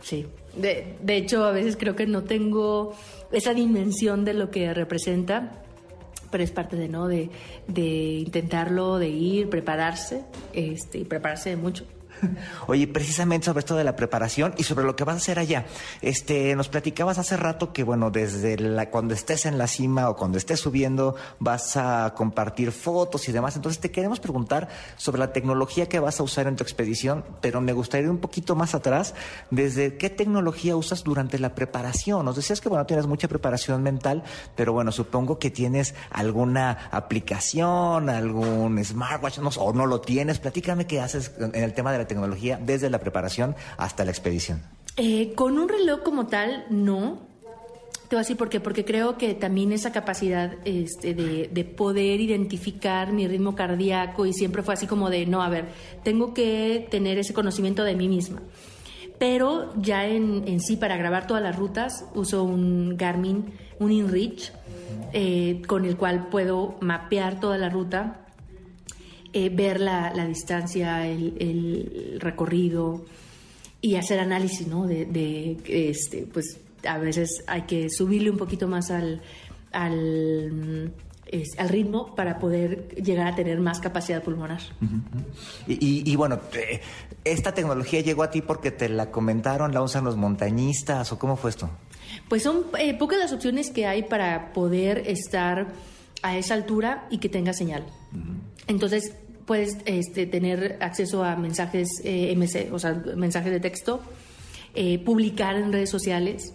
[0.00, 0.26] Sí.
[0.56, 2.94] De, de hecho, a veces creo que no tengo
[3.32, 5.64] esa dimensión de lo que representa,
[6.30, 7.08] pero es parte de, ¿no?
[7.08, 7.30] De,
[7.66, 11.84] de intentarlo, de ir, prepararse, este, y prepararse de mucho.
[12.66, 15.66] Oye, precisamente sobre esto de la preparación y sobre lo que vas a hacer allá.
[16.02, 20.16] Este, nos platicabas hace rato que, bueno, desde la, cuando estés en la cima o
[20.16, 23.56] cuando estés subiendo vas a compartir fotos y demás.
[23.56, 27.60] Entonces te queremos preguntar sobre la tecnología que vas a usar en tu expedición, pero
[27.60, 29.14] me gustaría ir un poquito más atrás.
[29.50, 32.24] ¿Desde qué tecnología usas durante la preparación?
[32.24, 34.22] Nos decías que, bueno, tienes mucha preparación mental,
[34.56, 40.38] pero bueno, supongo que tienes alguna aplicación, algún smartwatch, no, o no lo tienes.
[40.38, 44.62] Platícame qué haces en el tema de la tecnología desde la preparación hasta la expedición?
[44.96, 47.18] Eh, con un reloj como tal, no.
[48.08, 48.60] Te voy a decir por qué.
[48.60, 54.62] Porque creo que también esa capacidad este, de, poder identificar mi ritmo cardíaco y siempre
[54.62, 55.66] fue así como de, no, a ver,
[56.02, 58.42] tengo que tener ese conocimiento de mí misma.
[59.18, 64.52] Pero ya en, sí, para grabar todas las rutas, uso un Garmin, un InReach,
[65.12, 68.23] eh, con el cual puedo mapear toda la ruta
[69.36, 73.04] eh, ver la, distancia, el, recorrido
[73.80, 74.86] y hacer análisis, ¿no?
[74.86, 79.22] De, este, pues a veces hay que subirle un poquito más al,
[79.72, 80.92] al
[81.26, 84.60] es, al ritmo para poder llegar a tener más capacidad pulmonar.
[85.66, 86.38] y, y, bueno,
[87.24, 91.36] ¿esta tecnología llegó a ti porque te la comentaron, la usan los montañistas o cómo
[91.36, 91.70] fue esto?
[92.28, 95.72] Pues son eh, pocas las opciones que hay para poder estar
[96.22, 97.84] a esa altura y que tenga señal.
[98.66, 99.12] Entonces,
[99.46, 104.00] puedes este, tener acceso a mensajes eh, MC, o sea, mensajes de texto,
[104.74, 106.54] eh, publicar en redes sociales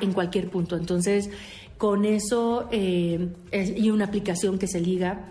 [0.00, 0.76] en cualquier punto.
[0.76, 1.30] Entonces,
[1.78, 5.30] con eso y una aplicación que se liga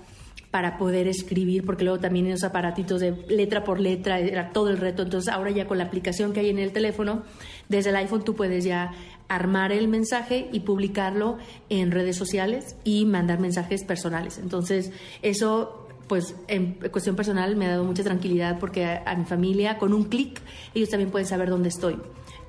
[0.52, 4.78] para poder escribir, porque luego también esos aparatitos de letra por letra era todo el
[4.78, 5.04] reto.
[5.04, 7.24] Entonces, ahora ya con la aplicación que hay en el teléfono,
[7.68, 8.92] desde el iPhone tú puedes ya
[9.28, 11.38] armar el mensaje y publicarlo
[11.70, 14.40] en redes sociales y mandar mensajes personales.
[14.40, 14.92] Entonces,
[15.22, 15.79] eso
[16.10, 20.06] pues en cuestión personal me ha dado mucha tranquilidad porque a, mi familia con un
[20.06, 20.42] clic
[20.74, 21.98] ellos también pueden saber dónde estoy.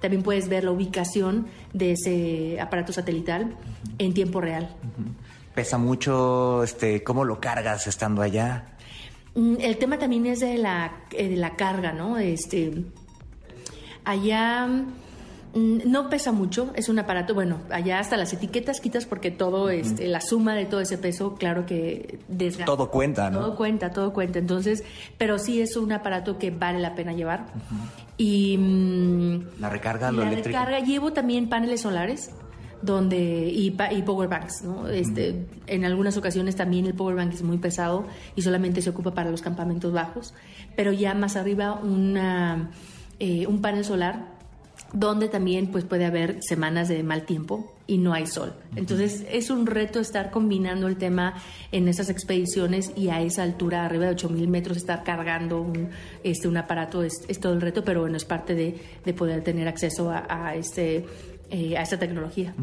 [0.01, 3.55] También puedes ver la ubicación de ese aparato satelital
[3.99, 4.75] en tiempo real.
[5.55, 8.77] Pesa mucho, este, ¿cómo lo cargas estando allá?
[9.35, 12.17] Mm, el tema también es de la, eh, de la carga, ¿no?
[12.17, 12.85] Este,
[14.05, 14.69] allá
[15.55, 20.07] no pesa mucho, es un aparato, bueno, allá hasta las etiquetas quitas porque todo, este,
[20.07, 22.67] la suma de todo ese peso, claro que desgasta.
[22.67, 23.41] Todo cuenta, ¿no?
[23.41, 24.39] Todo cuenta, todo cuenta.
[24.39, 24.85] Entonces,
[25.19, 27.47] pero sí es un aparato que vale la pena llevar.
[28.17, 28.57] Y...
[28.59, 32.31] Mm, la recarga, lo la recarga, llevo también paneles solares
[32.83, 34.89] donde y, y power banks, ¿no?
[34.89, 39.13] Este, en algunas ocasiones también el power bank es muy pesado y solamente se ocupa
[39.13, 40.33] para los campamentos bajos,
[40.77, 42.71] pero ya más arriba una,
[43.19, 44.30] eh, un panel solar
[44.93, 48.53] donde también pues puede haber semanas de mal tiempo y no hay sol.
[48.77, 51.35] Entonces es un reto estar combinando el tema
[51.73, 55.89] en esas expediciones y a esa altura, arriba de 8.000 metros, estar cargando un,
[56.23, 60.09] este, un aparato es, todo el reto, pero bueno, es parte de, poder tener acceso
[60.11, 61.05] a, a este
[61.51, 62.55] eh, a esta tecnología.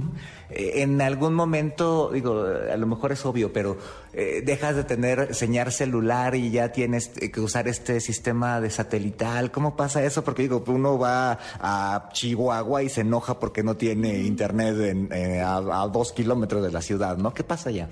[0.50, 3.78] Eh, en algún momento, digo, a lo mejor es obvio, pero
[4.14, 9.52] eh, dejas de tener señal celular y ya tienes que usar este sistema de satelital.
[9.52, 10.24] ¿Cómo pasa eso?
[10.24, 15.12] Porque digo, uno va a Chihuahua y se enoja porque no tiene internet
[15.44, 17.34] a, a, dos kilómetros de la ciudad, ¿no?
[17.34, 17.90] ¿Qué pasa allá?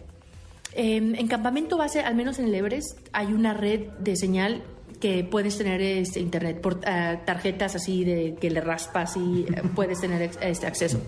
[0.73, 4.63] Em, en campamento base, al menos en el Everest, hay una red de señal
[4.97, 9.61] que puedes tener este internet por ah, tarjetas así de que le raspas y eh,
[9.75, 11.01] puedes tener este acceso.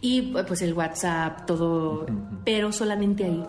[0.00, 2.06] Y pues el WhatsApp, todo,
[2.44, 3.44] pero solamente ahí.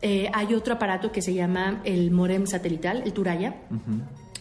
[0.00, 3.56] Eh, hay otro aparato que se llama el modem satelital, el Turaya.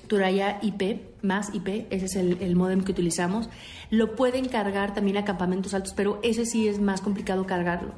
[0.08, 3.50] Turaya IP, más IP, ese es el, el, modem que utilizamos.
[3.90, 7.94] Lo pueden cargar también a campamentos altos, pero ese sí es más complicado cargarlo.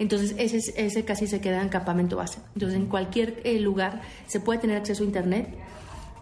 [0.00, 2.38] Entonces, ese, ese casi se queda en campamento base.
[2.54, 5.48] Entonces, en cualquier eh, lugar se puede tener acceso a Internet.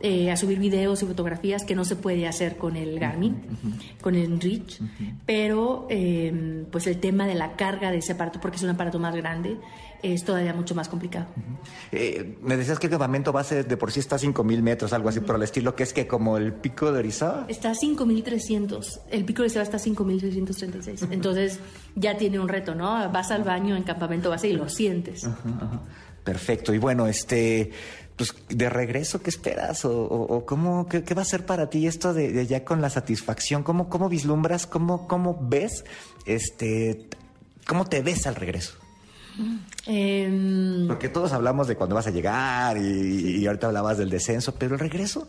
[0.00, 3.34] Eh, a subir videos y fotografías que no se puede hacer con el Garmin,
[4.00, 4.80] con el Enrich,
[5.26, 9.00] pero eh, pues el tema de la carga de ese aparato, porque es un aparato
[9.00, 9.56] más grande,
[10.00, 11.26] es todavía mucho más complicado.
[11.90, 15.08] Eh, me decías que el campamento base de por sí está a 5.000 metros, algo
[15.08, 17.46] así por el estilo, que es que como el pico de Orizaba.
[17.48, 21.58] Está a 5.300, el pico de Orizaba está a 5.636, entonces
[21.96, 23.10] ya tiene un reto, ¿no?
[23.10, 25.28] Vas al baño en campamento base y lo sientes.
[26.22, 27.72] Perfecto, y bueno, este
[28.18, 29.84] pues de regreso, ¿qué esperas?
[29.84, 33.62] ¿O, cómo, qué, va a ser para ti esto de, ya con la satisfacción?
[33.62, 34.66] ¿Cómo, cómo vislumbras?
[34.66, 35.84] ¿Cómo, cómo ves?
[36.26, 37.06] Este,
[37.66, 38.74] ¿Cómo te ves al regreso?
[39.86, 44.74] Em, Porque todos hablamos de cuando vas a llegar y, ahorita hablabas del descenso, pero
[44.74, 45.28] el regreso.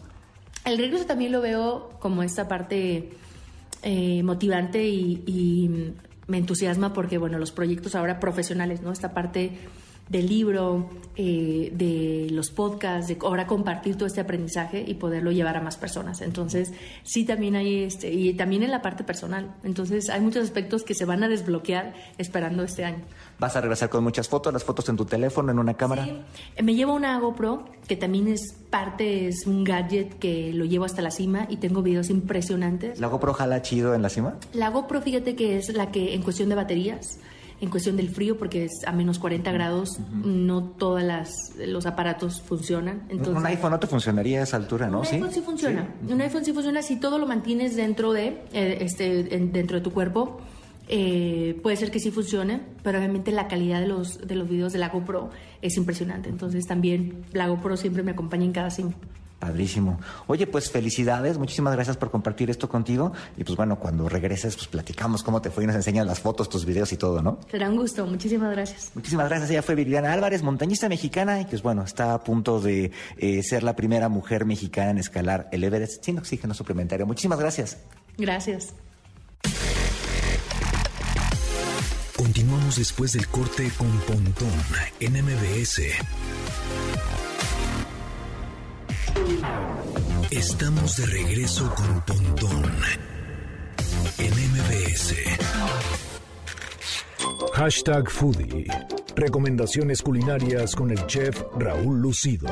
[0.66, 3.12] El regreso también lo veo como esta parte
[3.84, 5.94] eh, motivante y, y,
[6.26, 8.92] me entusiasma porque, bueno, los proyectos ahora profesionales, ¿no?
[8.92, 9.58] Esta parte
[10.10, 15.56] del libro, eh, de los podcasts, de ahora compartir todo este aprendizaje y poderlo llevar
[15.58, 16.22] a más personas.
[16.22, 19.56] Entonces, sí también hay este, y también en la parte personal.
[19.64, 23.04] Entonces, hay muchos aspectos que se van a desbloquear esperando este año.
[23.38, 26.06] ¿Vas a regresar con muchas fotos, las fotos en tu teléfono, en una cámara?
[26.06, 26.64] Sí.
[26.64, 31.02] Me llevo una GoPro, que también es parte, es un gadget que lo llevo hasta
[31.02, 33.00] la cima y tengo videos impresionantes.
[33.00, 34.38] ¿La GoPro jala chido en la cima?
[34.54, 37.20] La GoPro, fíjate que es la que en cuestión de baterías
[37.62, 41.04] en cuestión del frío, porque es a menos 40 grados, no todos
[41.58, 43.04] los aparatos funcionan.
[43.10, 45.02] Entonces, un iPhone no te funcionaría a esa altura, ¿no?
[45.02, 45.96] Un iPhone sí funciona.
[46.08, 49.92] Un iPhone sí funciona si todo lo mantienes dentro de, eh, este, dentro de tu
[49.92, 50.40] cuerpo.
[50.92, 54.74] Eh, puede ser que sí funcione, pero obviamente la calidad de los, de los videos
[54.74, 55.30] de la GoPro
[55.62, 56.30] es impresionante.
[56.30, 58.94] Entonces también la GoPro siempre me acompaña en cada sim.
[59.40, 60.00] Padrísimo.
[60.28, 63.14] Oye, pues felicidades, muchísimas gracias por compartir esto contigo.
[63.38, 66.50] Y pues bueno, cuando regreses, pues platicamos cómo te fue y nos enseñas las fotos,
[66.50, 67.40] tus videos y todo, ¿no?
[67.50, 68.92] Será un gusto, muchísimas gracias.
[68.96, 69.50] Muchísimas gracias.
[69.50, 73.64] Ella fue Viridiana Álvarez, montañista mexicana, y pues bueno, está a punto de eh, ser
[73.64, 77.06] la primera mujer mexicana en escalar el Everest sin oxígeno suplementario.
[77.06, 77.78] Muchísimas gracias.
[78.18, 78.74] Gracias.
[82.18, 84.52] Continuamos después del corte con Pontón
[85.00, 85.82] en MBS.
[90.32, 92.64] Estamos de regreso con Pontón
[94.18, 95.16] en MBS.
[97.54, 98.68] Hashtag Foodie.
[99.16, 102.48] Recomendaciones culinarias con el chef Raúl Lucido.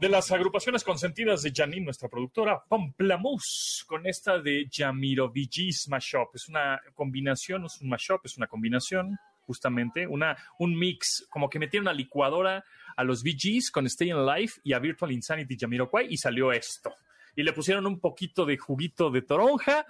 [0.00, 6.34] De las agrupaciones consentidas de Janine, nuestra productora, Pomplamoose, con esta de Jamirovici Mashup.
[6.34, 11.58] Es una combinación, es un mashup, es una combinación, justamente, una, un mix, como que
[11.58, 12.64] metieron a licuadora
[12.96, 16.94] a los VGs con Stay in Life y a Virtual Insanity Jamiroquai y salió esto.
[17.36, 19.86] Y le pusieron un poquito de juguito de toronja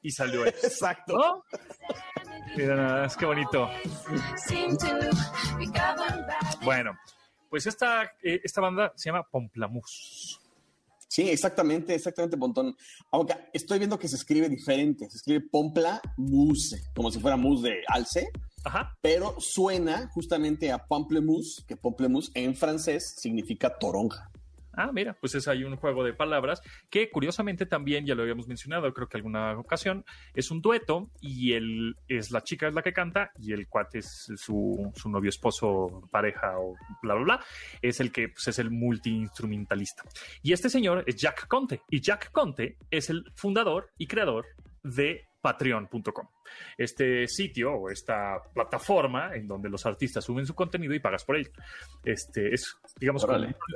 [0.00, 0.66] y salió esto.
[0.66, 1.18] Exacto.
[1.18, 1.44] ¿no?
[2.56, 3.68] Mira nada más, qué bonito.
[6.62, 6.96] Bueno,
[7.50, 10.38] pues esta, eh, esta banda se llama Pomplamoose.
[11.08, 12.76] Sí, exactamente, exactamente, Pontón.
[13.10, 15.08] Aunque estoy viendo que se escribe diferente.
[15.08, 18.28] Se escribe Pompla Mousse, como si fuera mousse de alce,
[18.66, 18.96] Ajá.
[19.00, 24.28] pero suena justamente a Pamplemousse, que Pamplemousse en francés significa toronja.
[24.76, 28.46] Ah, mira, pues es ahí un juego de palabras que curiosamente también, ya lo habíamos
[28.46, 32.82] mencionado, creo que alguna ocasión, es un dueto y él es la chica es la
[32.82, 37.40] que canta y el cuate es su, su novio, esposo, pareja o bla, bla, bla,
[37.80, 40.02] es el que pues, es el multiinstrumentalista.
[40.42, 44.44] Y este señor es Jack Conte y Jack Conte es el fundador y creador
[44.82, 46.26] de patreon.com.
[46.76, 51.36] Este sitio o esta plataforma en donde los artistas suben su contenido y pagas por
[51.36, 51.52] ello.
[52.04, 53.24] Este es, digamos.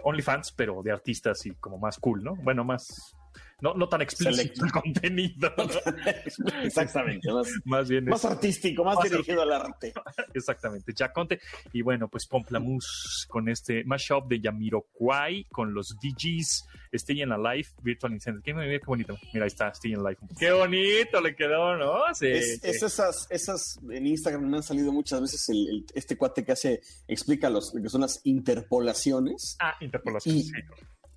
[0.02, 2.34] OnlyFans, pero de artistas y como más cool, ¿no?
[2.34, 3.14] Bueno, más.
[3.62, 5.64] No, no tan explícito el contenido, ¿no?
[6.62, 9.92] Exactamente, más, más bien más es- artístico, más, Más dirigido al arte.
[10.34, 11.40] exactamente, Jack Conte.
[11.72, 17.68] Y bueno, pues Pomplamoose con este mashup de Yamiroquai con los DJs Stay in Alive,
[17.82, 18.42] Virtual Incendio.
[18.42, 19.16] Qué, qué bonito.
[19.32, 20.18] Mira, ahí está, Stay in Alive.
[20.38, 22.02] Qué bonito le quedó, ¿no?
[22.14, 22.26] Sí.
[22.28, 26.44] Es, es esas, esas en Instagram me han salido muchas veces el, el- este cuate
[26.44, 29.56] que hace, explica los, lo que son las interpolaciones.
[29.60, 30.36] Ah, interpolación.
[30.36, 30.52] Y- sí.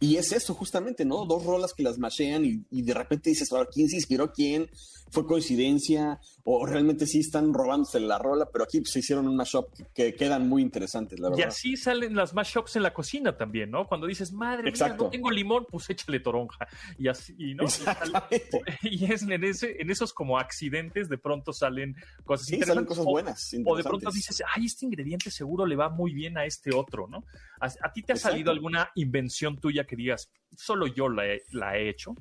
[0.04, 1.24] Y es eso justamente, ¿no?
[1.26, 4.70] Dos rolas que las mashean y, de repente dices, "Ahora, ¿quién se inspiró quién?
[5.14, 6.20] ¿Fue coincidencia?
[6.44, 8.50] ¿O realmente sí están robándose la rola?
[8.52, 11.48] Pero aquí se hicieron un mashup que, que quedan muy interesantes, la Y verdad.
[11.50, 13.88] así salen las mashups en la cocina también, ¿no?
[13.88, 15.04] Cuando dices, madre mía, Exacto.
[15.04, 16.68] no tengo limón, pues échale toronja.
[16.98, 17.66] Y así, y ¿no?
[18.82, 21.96] Y es en, ese, en esos como accidentes de pronto salen
[22.26, 22.68] cosas Sí, interesantes.
[22.68, 23.56] salen cosas O- buenas.
[23.66, 27.08] O de pronto dices, ay, este ingrediente seguro le va muy bien a este otro,
[27.08, 27.24] ¿no?
[27.62, 28.32] ¿A, a ti te ha Exacto.
[28.34, 32.16] salido alguna invención tuya que digas, solo yo la he, la he hecho?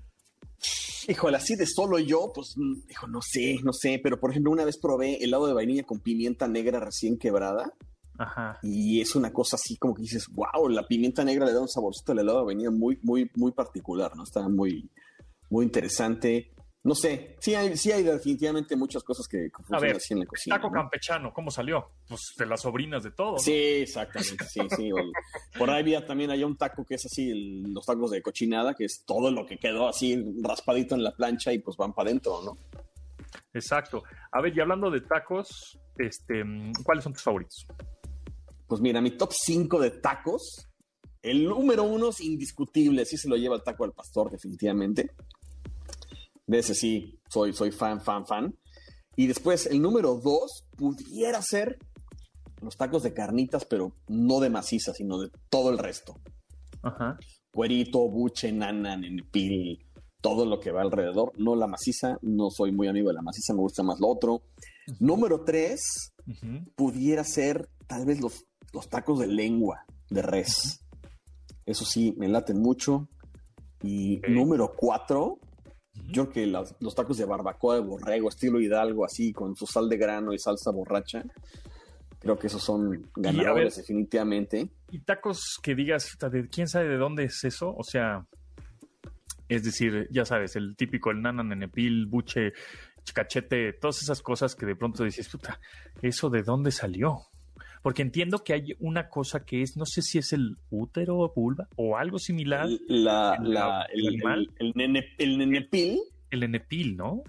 [1.09, 4.01] Híjole, así de solo yo, pues, mm, hijo, no sé, no sé.
[4.03, 7.73] Pero, por ejemplo, una vez probé helado de vainilla con pimienta negra recién quebrada.
[8.19, 8.59] Ajá.
[8.63, 11.69] Y es una cosa así como que dices, wow, la pimienta negra le da un
[11.69, 14.23] saborcito al helado de vainilla muy, muy, muy particular, ¿no?
[14.23, 14.89] Está muy,
[15.51, 16.52] muy interesante.
[16.85, 20.21] No sé, sí hay, sí hay definitivamente muchas cosas que, que funcionan ver, así en
[20.21, 20.57] la cocina.
[20.57, 20.75] Taco ¿no?
[20.75, 21.91] campechano, ¿cómo salió?
[22.09, 23.33] Pues de las sobrinas de todo.
[23.33, 23.39] ¿no?
[23.39, 24.91] Sí, exactamente, sí, sí.
[25.57, 28.75] por ahí había también hay un taco que es así, el- los tacos de cochinada,
[28.75, 32.09] que es todo lo que quedó así raspadito en la plancha y pues van para
[32.11, 32.59] adentro, ¿no?
[33.55, 34.03] Exacto.
[34.33, 36.43] A ver, y hablando de tacos, este,
[36.83, 37.65] ¿cuáles son tus favoritos?
[38.67, 40.69] Pues mira, mi top 5 de tacos,
[41.23, 45.11] el número uno es indiscutible, sí se lo lleva el taco al pastor, definitivamente.
[46.47, 48.55] De ese sí, soy, soy fan, fan, fan.
[49.17, 51.79] Y después, el número dos pudiera ser
[52.61, 56.15] los tacos de carnitas, pero no de maciza, sino de todo el resto.
[56.83, 57.19] Ajá.
[57.53, 59.85] Cuerito, buche, nana, nenepil,
[60.21, 61.33] todo lo que va alrededor.
[61.37, 64.43] No la maciza, no soy muy amigo de la maciza, me gusta más lo otro.
[65.01, 66.13] Número tres,
[66.75, 70.85] pudiera ser tal vez los, los tacos de lengua de res.
[71.67, 73.09] Eso sí, me laten mucho.
[73.83, 75.39] Y número cuatro,
[75.95, 79.67] yo creo que las- los tacos de barbacoa de borrego, estilo Hidalgo, así, con su
[79.67, 81.25] sal de grano y salsa borracha.
[82.19, 84.71] Creo que esos son ganadores, definitivamente.
[84.91, 88.25] Y tacos que digas, "Puta, de quién sabe de dónde es eso, o sea,
[89.49, 92.53] es decir, ya sabes, el típico, el nana, nenepil, buche,
[93.13, 95.59] cachete, todas esas cosas que de pronto dices, puta,
[96.01, 97.19] ¿eso de dónde salió?
[97.83, 101.33] Porque entiendo que hay una cosa que es, no sé si es el útero o
[101.35, 104.49] vulva o algo similar, el, La, el- la- el el, animal.
[104.59, 105.99] el, el nene- el nenepil.
[106.31, 107.23] nenepil, ¿no?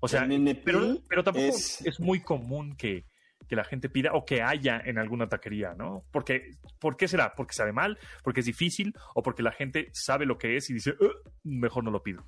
[0.00, 2.00] O sea, el pero, pero tampoco es- es...
[2.00, 3.04] muy común que,
[3.48, 6.04] que la gente pida o que haya en alguna taquería, ¿no?
[6.12, 6.50] Porque,
[6.80, 7.34] ¿Por qué será?
[7.36, 7.98] ¿Porque sabe mal?
[8.24, 8.94] ¿Porque es difícil?
[9.14, 11.12] ¿O porque la gente sabe lo que es y dice, "Ugh,
[11.44, 12.24] mejor no lo pido?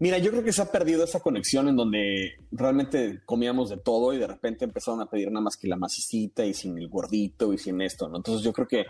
[0.00, 4.14] Mira, yo creo que se ha perdido esa conexión en donde realmente comíamos de todo
[4.14, 7.52] y de repente empezaron a pedir nada más que la macicita y sin el gordito
[7.52, 8.16] y sin esto, ¿no?
[8.16, 8.86] Entonces yo creo que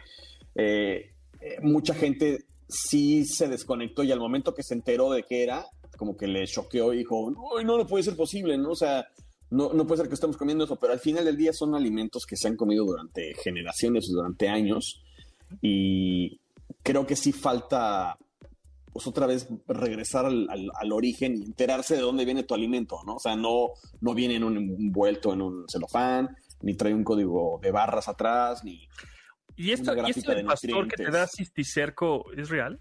[0.55, 5.43] eh, eh, mucha gente sí se desconectó y al momento que se enteró de qué
[5.43, 8.71] era, como que le choqueó y dijo, no, no, puede ser posible, ¿no?
[8.71, 9.09] O sea,
[9.51, 12.25] no, no puede ser que estemos comiendo eso, pero al final del día son alimentos
[12.25, 15.03] que se han comido durante generaciones, durante años,
[15.61, 16.39] y
[16.85, 18.17] creo que sí falta,
[18.93, 22.99] pues otra vez, regresar al, al- al origen y enterarse de dónde viene tu alimento,
[23.07, 23.17] ¿no?
[23.17, 23.69] O sea, no,
[24.01, 28.65] no viene en un envuelto en un celofán, ni trae un código de barras atrás,
[28.65, 28.89] ni...
[29.57, 32.81] ¿Y esto, Una ¿y esto del de pastor que te da cisticerco es real?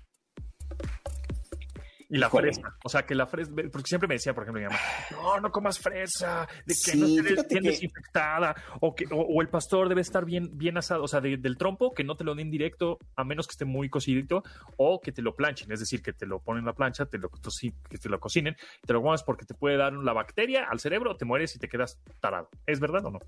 [2.12, 2.52] Y la Híjole.
[2.52, 2.76] fresa.
[2.84, 3.52] O sea, que la fresa.
[3.72, 4.80] Porque siempre me decía, por ejemplo, mi mamá,
[5.12, 9.06] no, no comas fresa, de que Sí, no esté fíjate bien que- desinfectada, o, que,
[9.12, 12.04] o, o el pastor debe estar bien, bien asado, o sea, de- del trompo, que
[12.04, 14.42] no te lo den directo, a menos que esté muy cocidito,
[14.78, 17.20] o que te lo planchen, es decir, que te lo ponen en la plancha, te
[17.20, 18.56] lo, que te lo cocinen,
[18.88, 21.68] te lo comas porque te puede dar la bacteria al cerebro, te mueres y te
[21.70, 22.50] quedas tarado.
[22.66, 23.20] ¿Es verdad o no?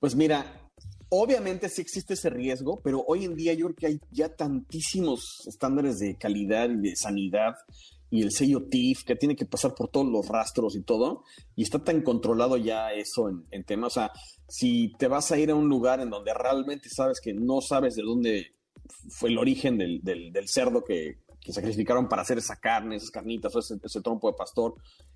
[0.00, 0.44] Pues mira,
[1.10, 5.46] obviamente sí existe ese riesgo, pero hoy en día yo creo que hay ya tantísimos
[5.46, 7.54] estándares de calidad y de sanidad
[8.12, 11.22] y el sello TIF que tiene que pasar por todos los rastros y todo,
[11.54, 13.84] y está tan controlado ya eso en, en.
[13.84, 14.10] O sea,
[14.48, 17.94] si te vas a ir a un lugar en donde realmente sabes que no sabes
[17.94, 18.46] de dónde
[19.10, 23.12] fue el origen del, del- del cerdo que, que sacrificaron para hacer esa carne, esas
[23.12, 24.74] carnitas, o ese, ese trompo de pastor,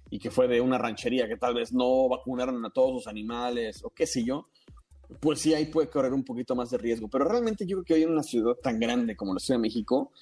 [0.08, 3.82] y que fue de una ranchería que tal vez no vacunaron a todos los animales,
[3.82, 4.46] o qué sé yo,
[5.20, 7.08] pues sí, ahí puede correr un poquito más de riesgo.
[7.08, 9.62] Pero realmente yo creo que hoy en una ciudad tan grande como la Ciudad de
[9.62, 10.12] México,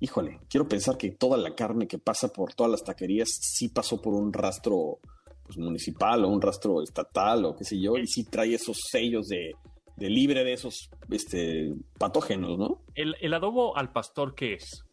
[0.00, 4.00] híjole, quiero pensar que toda la carne que pasa por todas las taquerías sí pasó
[4.00, 4.98] por un rastro
[5.44, 9.28] pues, municipal o un rastro estatal o qué sé yo, y sí trae esos sellos
[9.28, 9.52] de,
[9.96, 12.82] de libre de esos este, patógenos, ¿no?
[12.94, 14.84] ¿El, el adobo al pastor qué es?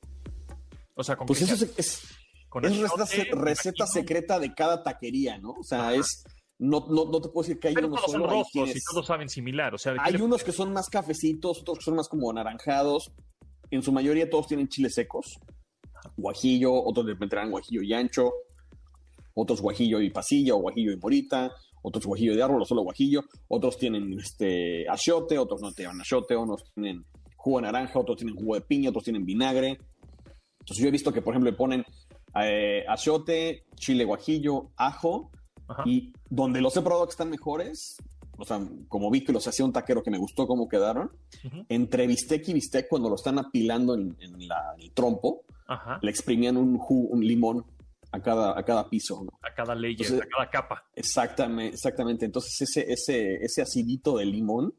[0.95, 2.01] O sea, con Pues qué eso se es, es,
[2.49, 5.51] con es achiote, receta, secreta de cada taquería, ¿no?
[5.51, 5.95] O sea, Ajá.
[5.95, 6.23] es...
[6.59, 8.31] No, no, no te puedo decir que hay Pero uno todos son solo.
[8.31, 9.73] ahí rojos y tienes- todos saben similar.
[9.73, 12.29] O sea, ¿qué Hay le- unos que son más cafecitos, otros que son más como
[12.29, 13.11] anaranjados.
[13.71, 15.39] En su mayoría todos tienen chiles secos.
[16.17, 18.31] Guajillo, otros le meterán guajillo y ancho.
[19.33, 21.51] Otros guajillo y pasilla o guajillo y morita.
[21.81, 23.21] Otros guajillo de árbol o solo guajillo.
[23.47, 26.35] Otros tienen este achiote, otros no tienen achiote.
[26.35, 27.05] Unos tienen
[27.37, 29.77] jugo de naranja, otros tienen jugo de piña, otros tienen vinagre.
[30.59, 31.85] Entonces yo he visto que, por ejemplo, le ponen
[32.43, 35.31] eh, achiote, chile guajillo, ajo.
[35.69, 35.83] Ajá.
[35.85, 37.95] Y donde los he probado que están mejores,
[38.37, 38.59] o sea,
[38.89, 41.11] como vi que los hacía un taquero que me gustó cómo quedaron,
[41.69, 45.99] entre bistec y bistec, cuando lo están apilando en, en la- en el trompo, Ajá.
[46.01, 47.63] le exprimían un, ju- un limón
[48.11, 49.23] a cada, a cada piso.
[49.23, 49.31] ¿no?
[49.43, 50.83] A cada Entonces- a cada capa.
[50.95, 52.25] Exactamente, exactamente.
[52.25, 54.73] Entonces ese, ese, ese acidito de limón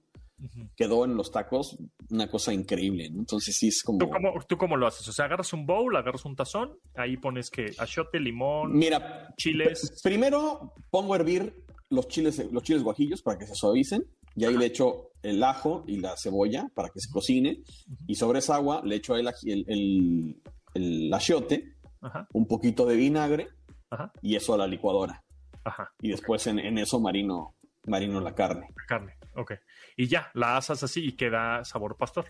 [0.76, 1.76] Quedó en los tacos
[2.10, 3.10] una cosa increíble.
[3.10, 3.20] ¿no?
[3.20, 3.98] Entonces sí es como...
[3.98, 5.06] ¿Tú cómo, ¿Tú cómo lo haces?
[5.08, 9.92] O sea, agarras un bowl, agarras un tazón, ahí pones que achiote, limón, Mira, chiles.
[9.92, 11.54] pr- primero pongo a hervir
[11.90, 14.04] los chiles, los chiles guajillos para que se suavicen.
[14.36, 17.62] Y ahí le echo el ajo y la cebolla para que se cocine.
[18.06, 20.42] Y sobre esa agua le echo el, el, el,
[20.74, 23.48] el achiote, Ajá, un poquito de vinagre
[23.90, 25.22] ajá, y eso a la licuadora.
[25.64, 25.90] ajá.
[26.00, 27.54] Y después en, en eso marino,
[27.86, 28.68] marino la carne.
[28.76, 29.52] La carne, ok.
[29.96, 32.26] Y ya, la asas así y queda sabor pastor.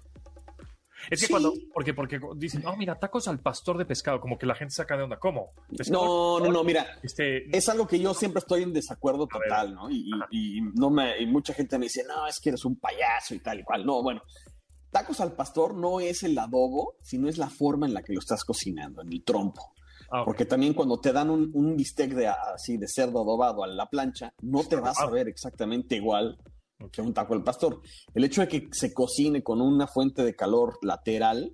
[1.11, 1.33] Es que Sí.
[1.33, 4.75] cuando, porque, porque dicen, oh, mira, tacos al pastor de pescado, como que la gente
[4.75, 5.19] saca de onda.
[5.19, 5.53] ¿Cómo?
[5.75, 9.75] ¿Pescado No, no, no, mira, Este, es algo que yo siempre estoy en desacuerdo total,
[9.75, 9.89] ¿no?
[9.89, 12.79] Y, y- y no me, y mucha gente me dice, no, es que eres un
[12.79, 13.87] payaso y tal y cual.
[13.87, 14.21] No, bueno,
[14.91, 18.19] tacos al pastor no es el adobo, sino es la forma en la que lo
[18.21, 19.73] estás cocinando, en el trompo.
[20.11, 20.23] Ah.
[20.25, 23.87] Porque también cuando te dan un, un bistec de así de cerdo adobado a la
[23.87, 26.39] plancha, no te vas a ver exactamente igual
[26.89, 27.81] que un taco al pastor.
[28.15, 31.53] El hecho de que se cocine con una fuente de calor lateral,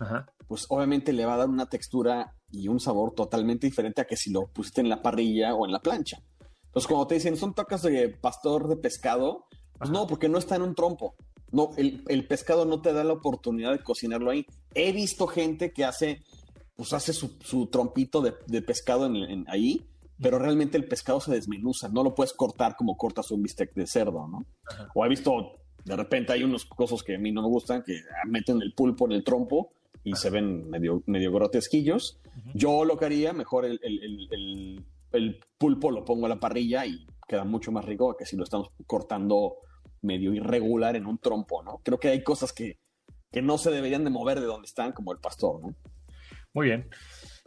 [0.00, 0.26] Ajá.
[0.48, 4.16] pues obviamente le va a dar una textura y un sabor totalmente diferente a que
[4.16, 6.18] si lo pusiste en la parrilla o en la plancha.
[6.66, 9.46] Entonces, cuando te dicen, son tacos de pastor de pescado,
[9.78, 9.92] pues Ajá.
[9.92, 11.14] no, porque no está en un trompo.
[11.52, 14.44] No, el, el pescado no te da la oportunidad de cocinarlo ahí.
[14.74, 16.24] He visto gente que hace,
[16.76, 19.86] pues hace su, su trompito de, de pescado en, en- ahí,
[20.20, 21.88] pero realmente el pescado se desmenuza.
[21.88, 24.44] No lo puedes cortar como cortas un bistec de cerdo, ¿no?
[24.70, 24.88] Ajá.
[24.94, 25.52] O he visto,
[25.84, 29.06] de repente hay unos cosas que a mí no me gustan, que meten el pulpo
[29.06, 29.70] en el trompo
[30.02, 32.20] y se ven medio, medio grotesquillos.
[32.26, 32.50] Ujú.
[32.54, 36.40] Yo lo que haría, mejor el, el- el- el- el pulpo lo pongo a la
[36.40, 39.54] parrilla y queda mucho más rico que si lo estamos cortando
[40.02, 41.80] medio irregular en un trompo, ¿no?
[41.84, 42.78] Creo que hay cosas que,
[43.32, 45.74] que no se deberían de mover de donde están, como el pastor, ¿no?
[46.54, 46.88] Muy bien.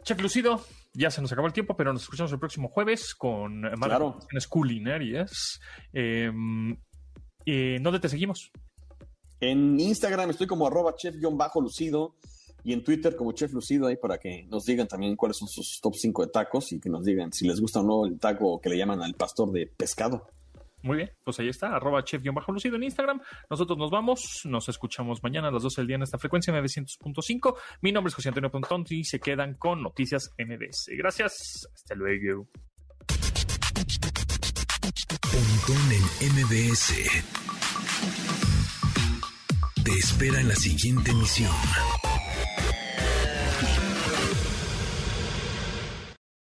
[0.04, 3.62] Chef Lucido, ya se nos acabó el tiempo, pero nos escuchamos el próximo jueves con
[3.62, 4.18] más Claro.
[4.48, 5.60] culinarias.
[5.92, 6.30] Eh,
[7.46, 8.50] eh, ¿Dónde te seguimos?
[9.40, 12.16] En Instagram estoy como arroba chef-lucido
[12.64, 15.78] y en Twitter como chef lucido ahí para que nos digan también cuáles son sus
[15.80, 18.60] top 5 de tacos y que nos digan si les gusta o no el taco
[18.60, 20.26] que le llaman al pastor de pescado.
[20.82, 23.20] Muy bien, pues ahí está, arroba chef-lucido en Instagram.
[23.50, 27.56] Nosotros nos vamos, nos escuchamos mañana a las 12 del día en esta frecuencia 900.5.
[27.82, 30.90] Mi nombre es José Antonio Pontón y se quedan con Noticias MBS.
[30.96, 32.48] Gracias, hasta luego.
[35.22, 36.94] Pontón en MBS.
[39.84, 41.52] Te espera en la siguiente emisión.